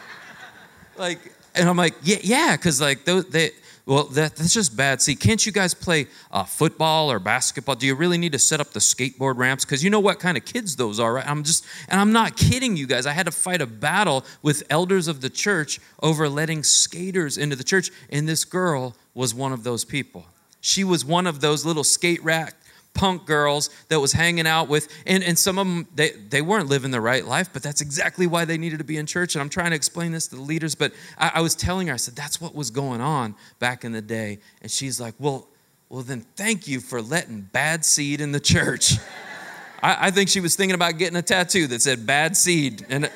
[0.96, 1.18] like,
[1.54, 3.50] and I'm like, yeah, yeah, because like those, they,
[3.86, 5.02] well, that, that's just bad.
[5.02, 7.74] See, can't you guys play uh, football or basketball?
[7.74, 9.64] Do you really need to set up the skateboard ramps?
[9.64, 11.26] Because you know what kind of kids those are, right?
[11.26, 13.06] I'm just, and I'm not kidding you guys.
[13.06, 17.56] I had to fight a battle with elders of the church over letting skaters into
[17.56, 20.26] the church, and this girl was one of those people.
[20.60, 22.54] She was one of those little skate rack
[22.94, 26.68] punk girls that was hanging out with and, and some of them they, they weren't
[26.68, 29.42] living the right life but that's exactly why they needed to be in church and
[29.42, 31.96] i'm trying to explain this to the leaders but I, I was telling her i
[31.96, 35.46] said that's what was going on back in the day and she's like well
[35.88, 38.94] well then thank you for letting bad seed in the church.
[39.82, 43.10] I, I think she was thinking about getting a tattoo that said bad seed and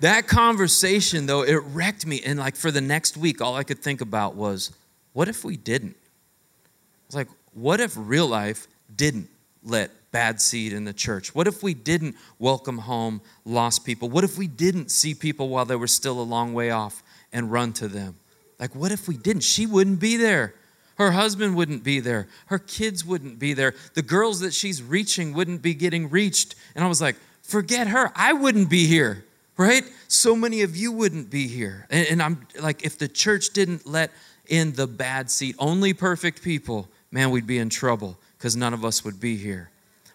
[0.00, 3.80] that conversation though it wrecked me and like for the next week all i could
[3.80, 4.72] think about was
[5.14, 5.96] what if we didn't?
[7.06, 9.28] It's like what if real life didn't
[9.62, 11.34] let bad seed in the church?
[11.34, 14.10] What if we didn't welcome home lost people?
[14.10, 17.50] What if we didn't see people while they were still a long way off and
[17.50, 18.16] run to them?
[18.58, 19.42] Like, what if we didn't?
[19.42, 20.54] She wouldn't be there.
[20.96, 22.28] Her husband wouldn't be there.
[22.46, 23.74] Her kids wouldn't be there.
[23.94, 26.54] The girls that she's reaching wouldn't be getting reached.
[26.74, 28.12] And I was like, forget her.
[28.14, 29.24] I wouldn't be here,
[29.56, 29.84] right?
[30.06, 31.86] So many of you wouldn't be here.
[31.90, 34.12] And, I'm like, if the church didn't let
[34.46, 38.84] in the bad seed, only perfect people, man, we'd be in trouble because none of
[38.84, 39.70] us would be here.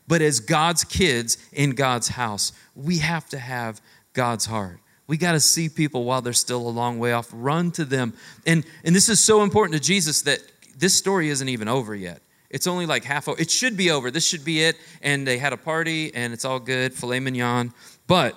[0.06, 3.80] But as God's kids in God's house, we have to have
[4.12, 4.80] God's heart.
[5.08, 8.14] We got to see people while they're still a long way off, run to them.
[8.46, 10.40] And, and this is so important to Jesus that
[10.78, 12.22] this story isn't even over yet.
[12.50, 13.40] It's only like half over.
[13.40, 14.12] It should be over.
[14.12, 14.76] This should be it.
[15.02, 17.72] And they had a party and it's all good, filet mignon.
[18.08, 18.36] But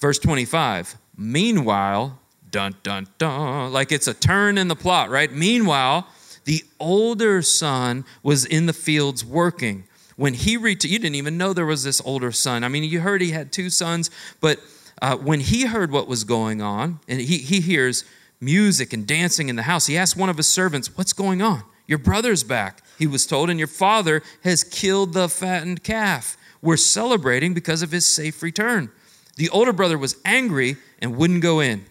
[0.00, 2.18] verse 25, meanwhile,
[2.50, 5.30] dun dun dun, like it's a turn in the plot, right?
[5.30, 6.06] Meanwhile,
[6.48, 9.84] the older son was in the fields working.
[10.16, 12.64] When he returned, you didn't even know there was this older son.
[12.64, 14.58] I mean, you heard he had two sons, but
[15.02, 18.02] uh, when he heard what was going on, and he, he hears
[18.40, 21.64] music and dancing in the house, he asked one of his servants, What's going on?
[21.86, 26.38] Your brother's back, he was told, and your father has killed the fattened calf.
[26.62, 28.90] We're celebrating because of his safe return.
[29.36, 31.84] The older brother was angry and wouldn't go in.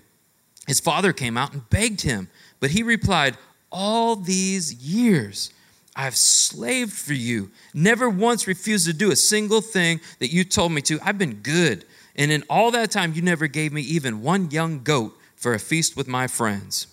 [0.65, 2.27] His father came out and begged him,
[2.59, 3.37] but he replied,
[3.71, 5.51] all these years.
[5.95, 10.71] I've slaved for you, never once refused to do a single thing that you told
[10.71, 10.99] me to.
[11.03, 11.85] I've been good.
[12.15, 15.59] And in all that time, you never gave me even one young goat for a
[15.59, 16.87] feast with my friends.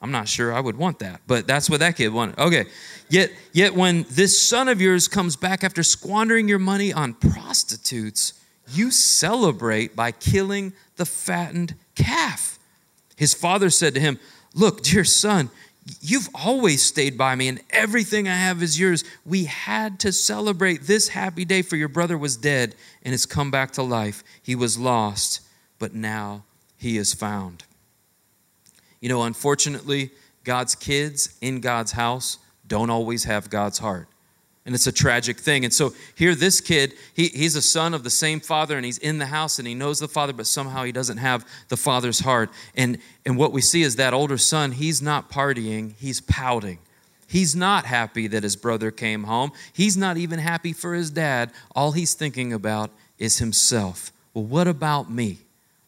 [0.00, 2.38] I'm not sure I would want that, but that's what that kid wanted.
[2.38, 2.66] Okay.
[3.08, 8.34] Yet, yet when this son of yours comes back after squandering your money on prostitutes,
[8.70, 12.58] you celebrate by killing the fattened calf.
[13.16, 14.18] His father said to him,
[14.54, 15.50] Look, dear son,
[16.00, 19.04] You've always stayed by me, and everything I have is yours.
[19.24, 23.50] We had to celebrate this happy day, for your brother was dead and has come
[23.50, 24.22] back to life.
[24.42, 25.40] He was lost,
[25.78, 26.44] but now
[26.76, 27.64] he is found.
[29.00, 30.10] You know, unfortunately,
[30.44, 34.08] God's kids in God's house don't always have God's heart
[34.68, 35.64] and it's a tragic thing.
[35.64, 38.98] And so here, this kid, he, he's a son of the same father, and he's
[38.98, 42.18] in the house, and he knows the father, but somehow he doesn't have the father's
[42.18, 42.50] heart.
[42.76, 46.80] And and what we see is that older son, he's not partying, he's pouting.
[47.26, 49.52] He's not happy that his brother came home.
[49.72, 51.50] He's not even happy for his dad.
[51.74, 54.12] All he's thinking about is himself.
[54.34, 55.38] Well, what about me?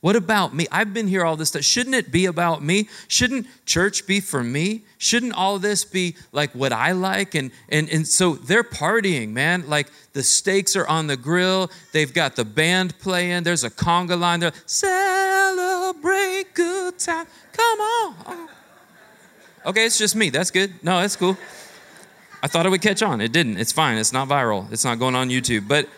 [0.01, 0.67] What about me?
[0.73, 1.61] I've been here all this time.
[1.61, 2.89] Shouldn't it be about me?
[3.09, 4.83] Shouldn't church be for me?
[4.97, 7.35] Shouldn't all this be like what I like?
[7.35, 9.69] And and and so they're partying, man.
[9.69, 11.71] Like the steaks are on the grill.
[11.93, 13.43] They've got the band playing.
[13.43, 14.53] There's a conga line there.
[14.65, 17.27] Celebrate good time.
[17.53, 18.49] Come on.
[19.67, 20.31] Okay, it's just me.
[20.31, 20.73] That's good.
[20.83, 21.37] No, that's cool.
[22.43, 23.21] I thought it would catch on.
[23.21, 23.59] It didn't.
[23.59, 23.99] It's fine.
[23.99, 24.73] It's not viral.
[24.73, 25.69] It's not going on YouTube.
[25.69, 25.91] But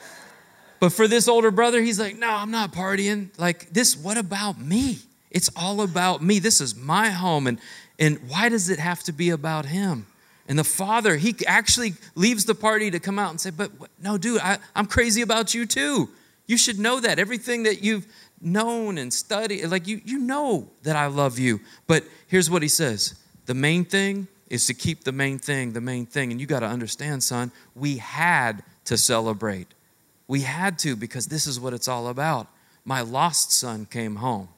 [0.83, 3.29] but for this older brother, he's like, no, I'm not partying.
[3.39, 4.99] Like, this, what about me?
[5.31, 6.41] It's all about me.
[6.41, 7.47] This is my home.
[7.47, 7.61] And,
[8.01, 10.09] and why does it have to be about him?
[10.49, 13.71] And the father, he actually leaves the party to come out and say, But
[14.03, 16.09] no, dude, I, I'm crazy about you too.
[16.49, 17.21] You should know that.
[17.21, 18.09] Everything that you've
[18.41, 21.61] known and studied, like you, you know that I love you.
[21.87, 25.81] But here's what he says the main thing is to keep the main thing the
[25.81, 26.33] main thing.
[26.33, 29.69] And you got to understand, son, we had to celebrate.
[30.29, 32.49] We had to because this is what it's all about.
[32.85, 34.49] My lost son came home.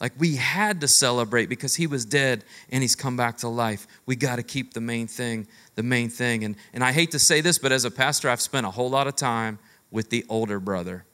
[0.00, 3.86] Like we had to celebrate because he was dead and he's come back to life.
[4.04, 6.44] We got to keep the main thing, the main thing.
[6.44, 8.90] And, and I hate to say this, but as a pastor, I've spent a whole
[8.90, 9.58] lot of time
[9.90, 11.04] with the older brother.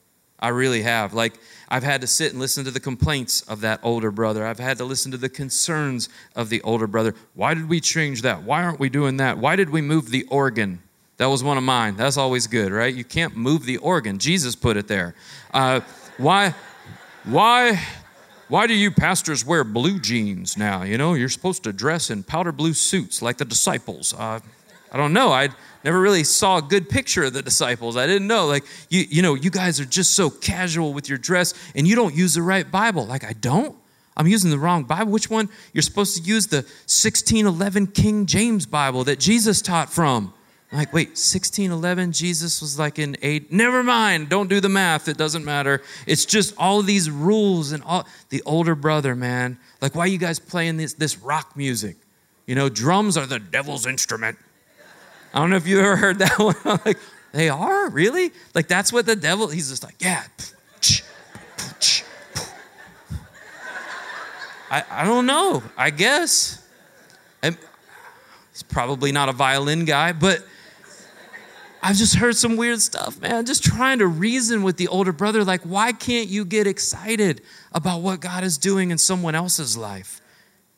[0.43, 1.13] I really have.
[1.13, 1.35] Like,
[1.69, 4.45] I've had to sit and listen to the complaints of that older brother.
[4.45, 7.15] I've had to listen to the concerns of the older brother.
[7.33, 8.43] Why did we change that?
[8.43, 9.37] Why aren't we doing that?
[9.37, 10.81] Why did we move the organ?
[11.17, 11.95] That was one of mine.
[11.95, 12.93] That's always good, right?
[12.93, 14.17] You can't move the organ.
[14.17, 15.15] Jesus put it there.
[15.53, 15.81] Uh,
[16.17, 16.55] why?
[17.23, 17.79] Why?
[18.49, 20.83] Why do you pastors wear blue jeans now?
[20.83, 24.13] You know, you're supposed to dress in powder blue suits like the disciples.
[24.13, 24.39] Uh,
[24.91, 25.31] I don't know.
[25.31, 25.49] I
[25.83, 27.97] never really saw a good picture of the disciples.
[27.97, 28.45] I didn't know.
[28.45, 31.95] Like, you, you know, you guys are just so casual with your dress and you
[31.95, 33.05] don't use the right Bible.
[33.05, 33.75] Like, I don't.
[34.15, 35.11] I'm using the wrong Bible.
[35.11, 35.49] Which one?
[35.73, 40.33] You're supposed to use the 1611 King James Bible that Jesus taught from.
[40.73, 43.51] I'm like, wait, 1611, Jesus was like in eight.
[43.51, 45.83] Never mind, don't do the math, it doesn't matter.
[46.07, 49.59] It's just all these rules and all the older brother, man.
[49.81, 51.95] Like, why are you guys playing this, this rock music?
[52.47, 54.39] You know, drums are the devil's instrument.
[55.31, 56.55] I don't know if you ever heard that one.
[56.65, 56.97] I'm like,
[57.33, 57.91] they are?
[57.91, 58.31] Really?
[58.55, 60.23] Like, that's what the devil, he's just like, yeah.
[64.71, 65.61] I, I don't know.
[65.77, 66.67] I guess.
[67.43, 70.43] he's probably not a violin guy, but
[71.85, 73.45] I've just heard some weird stuff, man.
[73.45, 77.41] Just trying to reason with the older brother, like, why can't you get excited
[77.73, 80.21] about what God is doing in someone else's life?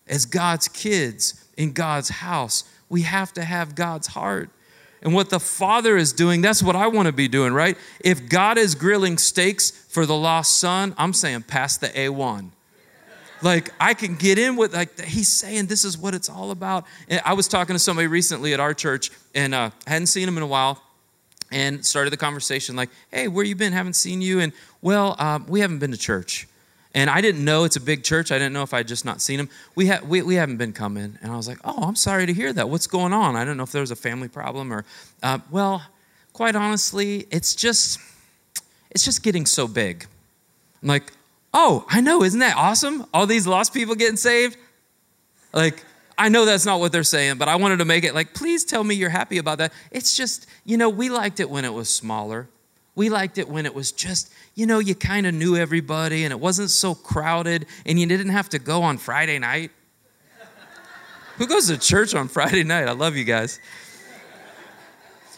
[0.07, 4.49] As God's kids in God's house, we have to have God's heart.
[5.03, 7.77] And what the Father is doing, that's what I want to be doing, right?
[8.03, 12.49] If God is grilling steaks for the lost son, I'm saying pass the A1
[13.41, 16.85] like I can get in with like he's saying this is what it's all about.
[17.07, 20.37] And I was talking to somebody recently at our church and uh, hadn't seen him
[20.37, 20.81] in a while,
[21.51, 23.73] and started the conversation like, "Hey, where you been?
[23.73, 26.47] Haven't seen you." And well, um, we haven't been to church,
[26.93, 28.31] and I didn't know it's a big church.
[28.31, 29.49] I didn't know if I'd just not seen him.
[29.75, 32.33] We ha- we, we haven't been coming, and I was like, "Oh, I'm sorry to
[32.33, 32.69] hear that.
[32.69, 34.85] What's going on?" I don't know if there was a family problem or,
[35.23, 35.83] uh, well,
[36.33, 37.99] quite honestly, it's just
[38.91, 40.05] it's just getting so big.
[40.81, 41.11] I'm like,
[41.53, 43.05] "Oh, I know, isn't that awesome?
[43.13, 44.57] All these lost people getting saved."
[45.53, 45.83] Like
[46.17, 48.63] I know that's not what they're saying, but I wanted to make it like, please
[48.63, 49.73] tell me you're happy about that.
[49.91, 52.47] It's just, you know, we liked it when it was smaller.
[52.95, 56.31] We liked it when it was just, you know, you kind of knew everybody and
[56.31, 59.71] it wasn't so crowded and you didn't have to go on Friday night.
[61.37, 62.87] Who goes to church on Friday night?
[62.87, 63.59] I love you guys.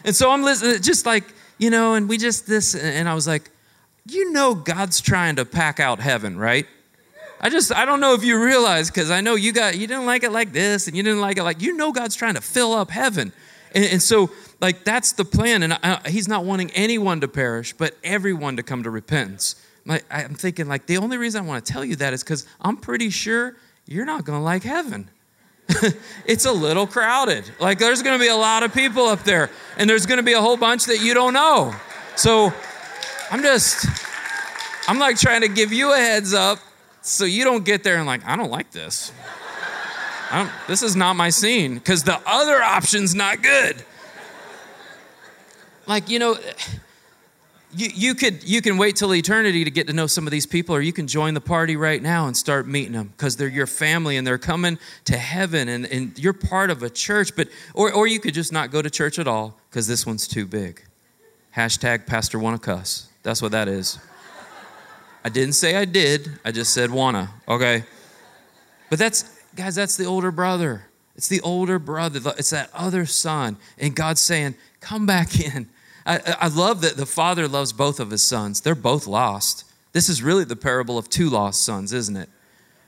[0.04, 1.24] And so I'm listening, uh, just like,
[1.58, 3.50] you know, and we just this, and I was like,
[4.06, 6.68] you know, God's trying to pack out heaven, right?
[7.40, 10.06] I just, I don't know if you realize, because I know you got, you didn't
[10.06, 12.40] like it like this and you didn't like it like, you know, God's trying to
[12.40, 13.32] fill up heaven.
[13.74, 14.30] And, and so,
[14.60, 15.62] like, that's the plan.
[15.62, 19.54] And I, He's not wanting anyone to perish, but everyone to come to repentance.
[19.86, 22.46] Like, I'm thinking, like, the only reason I want to tell you that is because
[22.60, 25.08] I'm pretty sure you're not going to like heaven.
[26.26, 27.48] it's a little crowded.
[27.60, 30.24] Like, there's going to be a lot of people up there, and there's going to
[30.24, 31.74] be a whole bunch that you don't know.
[32.16, 32.52] So,
[33.30, 33.86] I'm just,
[34.88, 36.58] I'm like trying to give you a heads up
[37.08, 39.12] so you don't get there and like, I don't like this.
[40.30, 43.82] Don't, this is not my scene because the other option's not good.
[45.86, 46.36] Like, you know,
[47.74, 50.46] you, you could you can wait till eternity to get to know some of these
[50.46, 53.48] people or you can join the party right now and start meeting them because they're
[53.48, 57.48] your family and they're coming to heaven and, and you're part of a church but
[57.74, 60.46] or, or you could just not go to church at all because this one's too
[60.46, 60.82] big
[61.54, 63.98] hashtag pastor wanna cuss that's what that is
[65.24, 67.84] I didn't say I did, I just said wanna, okay?
[68.90, 70.86] But that's, guys, that's the older brother.
[71.16, 73.56] It's the older brother, it's that other son.
[73.78, 75.68] And God's saying, come back in.
[76.06, 78.60] I, I love that the father loves both of his sons.
[78.60, 79.64] They're both lost.
[79.92, 82.28] This is really the parable of two lost sons, isn't it?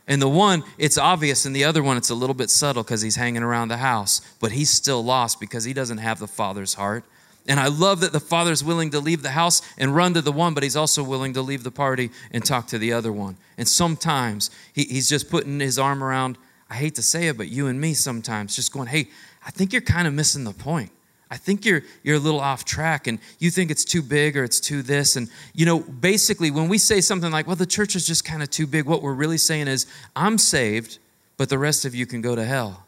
[0.06, 3.02] And the one, it's obvious, and the other one, it's a little bit subtle because
[3.02, 6.74] he's hanging around the house, but he's still lost because he doesn't have the father's
[6.74, 7.04] heart.
[7.50, 10.30] And I love that the father's willing to leave the house and run to the
[10.30, 13.36] one, but he's also willing to leave the party and talk to the other one.
[13.58, 16.38] And sometimes he, he's just putting his arm around,
[16.70, 19.08] I hate to say it, but you and me sometimes, just going, hey,
[19.44, 20.92] I think you're kind of missing the point.
[21.28, 24.44] I think you're you're a little off track and you think it's too big or
[24.44, 27.94] it's too this and you know basically when we say something like well the church
[27.94, 29.86] is just kind of too big what we're really saying is
[30.16, 30.98] I'm saved
[31.36, 32.84] but the rest of you can go to hell.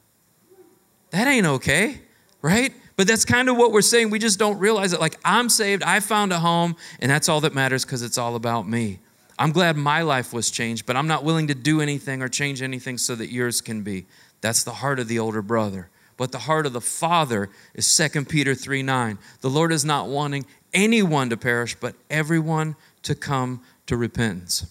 [1.10, 2.00] That ain't okay,
[2.42, 2.74] right?
[2.96, 4.10] But that's kind of what we're saying.
[4.10, 5.00] We just don't realize it.
[5.00, 8.36] Like, I'm saved, I found a home, and that's all that matters because it's all
[8.36, 8.98] about me.
[9.38, 12.62] I'm glad my life was changed, but I'm not willing to do anything or change
[12.62, 14.06] anything so that yours can be.
[14.40, 15.88] That's the heart of the older brother.
[16.16, 19.18] But the heart of the father is 2 Peter 3 9.
[19.40, 24.66] The Lord is not wanting anyone to perish, but everyone to come to repentance.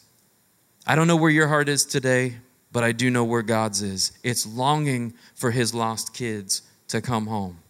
[0.86, 2.38] I don't know where your heart is today,
[2.72, 4.12] but I do know where God's is.
[4.24, 7.61] It's longing for his lost kids to come home.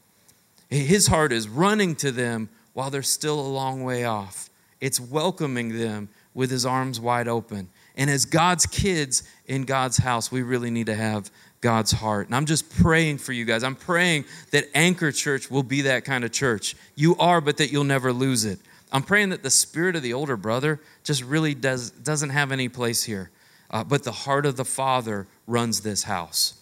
[0.72, 4.49] His heart is running to them while they're still a long way off.
[4.80, 7.69] it's welcoming them with his arms wide open.
[7.95, 12.26] And as God's kids in God's house, we really need to have God's heart.
[12.26, 13.63] And I'm just praying for you guys.
[13.63, 16.76] I'm praying that Anchor Church will be that kind of church.
[16.95, 18.59] You are, but that you'll never lose it.
[18.91, 22.69] I'm praying that the spirit of the older brother just really does, doesn't have any
[22.69, 23.30] place here.
[23.69, 26.55] Uh, but the heart of the Father runs this house.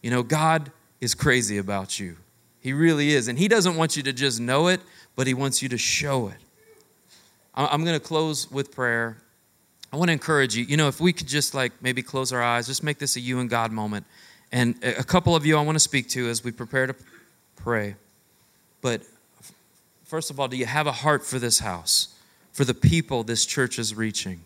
[0.00, 2.16] You know, God is crazy about you.
[2.64, 3.28] He really is.
[3.28, 4.80] And He doesn't want you to just know it,
[5.14, 6.38] but He wants you to show it.
[7.54, 9.18] I'm going to close with prayer.
[9.92, 10.64] I want to encourage you.
[10.64, 13.20] You know, if we could just like maybe close our eyes, just make this a
[13.20, 14.06] you and God moment.
[14.50, 16.96] And a couple of you I want to speak to as we prepare to
[17.54, 17.94] pray.
[18.80, 19.02] But
[20.04, 22.18] first of all, do you have a heart for this house,
[22.52, 24.40] for the people this church is reaching?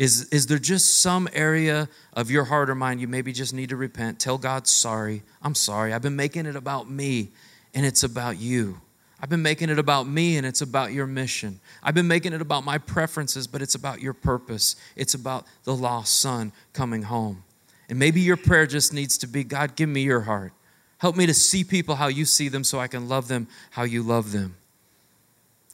[0.00, 3.68] Is, is there just some area of your heart or mind you maybe just need
[3.68, 4.18] to repent?
[4.18, 5.92] Tell God, sorry, I'm sorry.
[5.92, 7.28] I've been making it about me,
[7.74, 8.80] and it's about you.
[9.20, 11.60] I've been making it about me and it's about your mission.
[11.82, 14.76] I've been making it about my preferences, but it's about your purpose.
[14.96, 17.44] It's about the lost son coming home.
[17.90, 20.54] And maybe your prayer just needs to be God, give me your heart.
[20.96, 23.82] Help me to see people how you see them so I can love them how
[23.82, 24.56] you love them.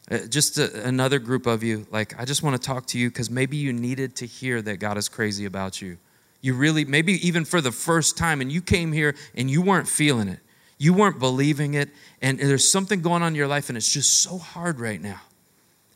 [0.09, 3.09] Uh, just a, another group of you, like, I just want to talk to you
[3.09, 5.99] because maybe you needed to hear that God is crazy about you.
[6.43, 9.89] You really, maybe even for the first time, and you came here and you weren't
[9.89, 10.39] feeling it.
[10.79, 11.89] You weren't believing it,
[12.23, 15.21] and there's something going on in your life, and it's just so hard right now.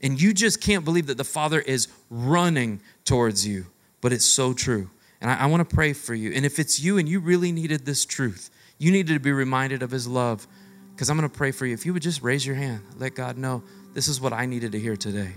[0.03, 3.67] And you just can't believe that the Father is running towards you,
[4.01, 4.89] but it's so true.
[5.21, 6.33] And I, I want to pray for you.
[6.33, 9.83] And if it's you and you really needed this truth, you needed to be reminded
[9.83, 10.49] of His love,
[10.95, 11.75] because I'm going to pray for you.
[11.75, 14.73] If you would just raise your hand, let God know this is what I needed
[14.73, 15.33] to hear today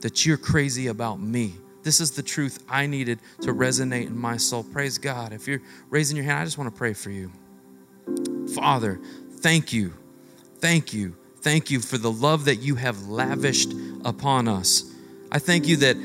[0.00, 1.54] that you're crazy about me.
[1.84, 4.64] This is the truth I needed to resonate in my soul.
[4.64, 5.32] Praise God.
[5.32, 7.30] If you're raising your hand, I just want to pray for you.
[8.54, 9.00] Father,
[9.38, 9.92] thank you,
[10.58, 13.72] thank you, thank you for the love that you have lavished
[14.04, 14.92] upon us.
[15.30, 15.96] I thank you that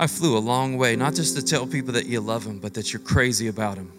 [0.00, 2.74] I flew a long way, not just to tell people that you love them, but
[2.74, 3.92] that you're crazy about them.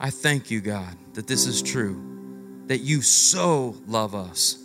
[0.00, 4.61] I thank you, God, that this is true, that you so love us.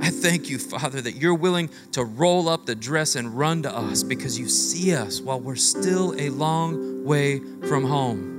[0.00, 3.74] I thank you, Father, that you're willing to roll up the dress and run to
[3.74, 8.34] us because you see us while we're still a long way from home.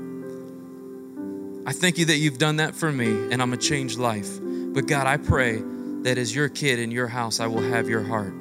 [1.67, 4.39] I thank you that you've done that for me and I'm a changed life.
[4.41, 5.63] But God, I pray
[6.03, 8.33] that as your kid in your house, I will have your heart.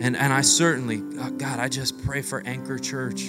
[0.00, 3.24] And, and I certainly, uh, God, I just pray for Anchor Church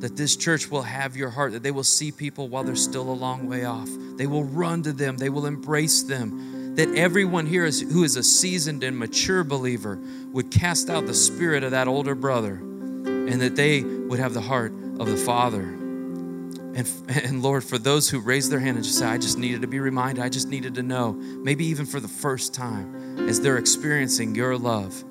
[0.00, 3.10] that this church will have your heart, that they will see people while they're still
[3.10, 3.88] a long way off.
[4.16, 6.63] They will run to them, they will embrace them.
[6.74, 10.00] That everyone here is, who is a seasoned and mature believer
[10.32, 14.40] would cast out the spirit of that older brother and that they would have the
[14.40, 15.60] heart of the Father.
[15.62, 19.62] And, and Lord, for those who raise their hand and just say, I just needed
[19.62, 23.40] to be reminded, I just needed to know, maybe even for the first time, as
[23.40, 25.04] they're experiencing your love,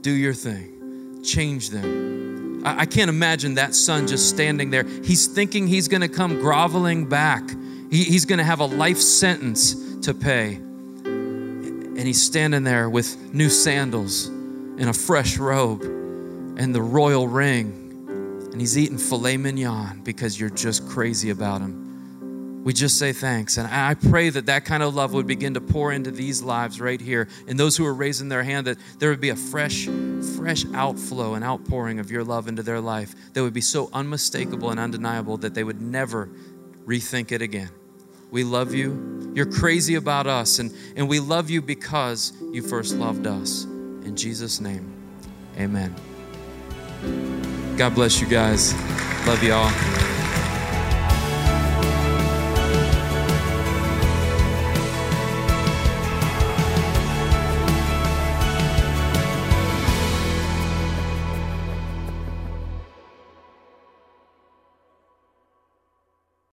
[0.00, 2.62] do your thing, change them.
[2.66, 4.82] I, I can't imagine that son just standing there.
[4.82, 7.48] He's thinking he's going to come groveling back,
[7.90, 10.60] he, he's going to have a life sentence to pay.
[11.96, 17.86] And he's standing there with new sandals and a fresh robe and the royal ring
[18.56, 22.64] and he's eating filet mignon because you're just crazy about him.
[22.64, 23.58] We just say thanks.
[23.58, 26.80] And I pray that that kind of love would begin to pour into these lives
[26.80, 27.28] right here.
[27.46, 29.86] And those who are raising their hand, that there would be a fresh,
[30.38, 34.70] fresh outflow and outpouring of your love into their life that would be so unmistakable
[34.70, 36.30] and undeniable that they would never
[36.86, 37.68] rethink it again.
[38.30, 39.32] We love you.
[39.34, 40.58] You're crazy about us.
[40.58, 43.64] And, and we love you because you first loved us.
[43.64, 44.92] In Jesus' name,
[45.58, 45.94] amen.
[47.76, 48.72] God bless you guys.
[49.26, 50.15] Love you all.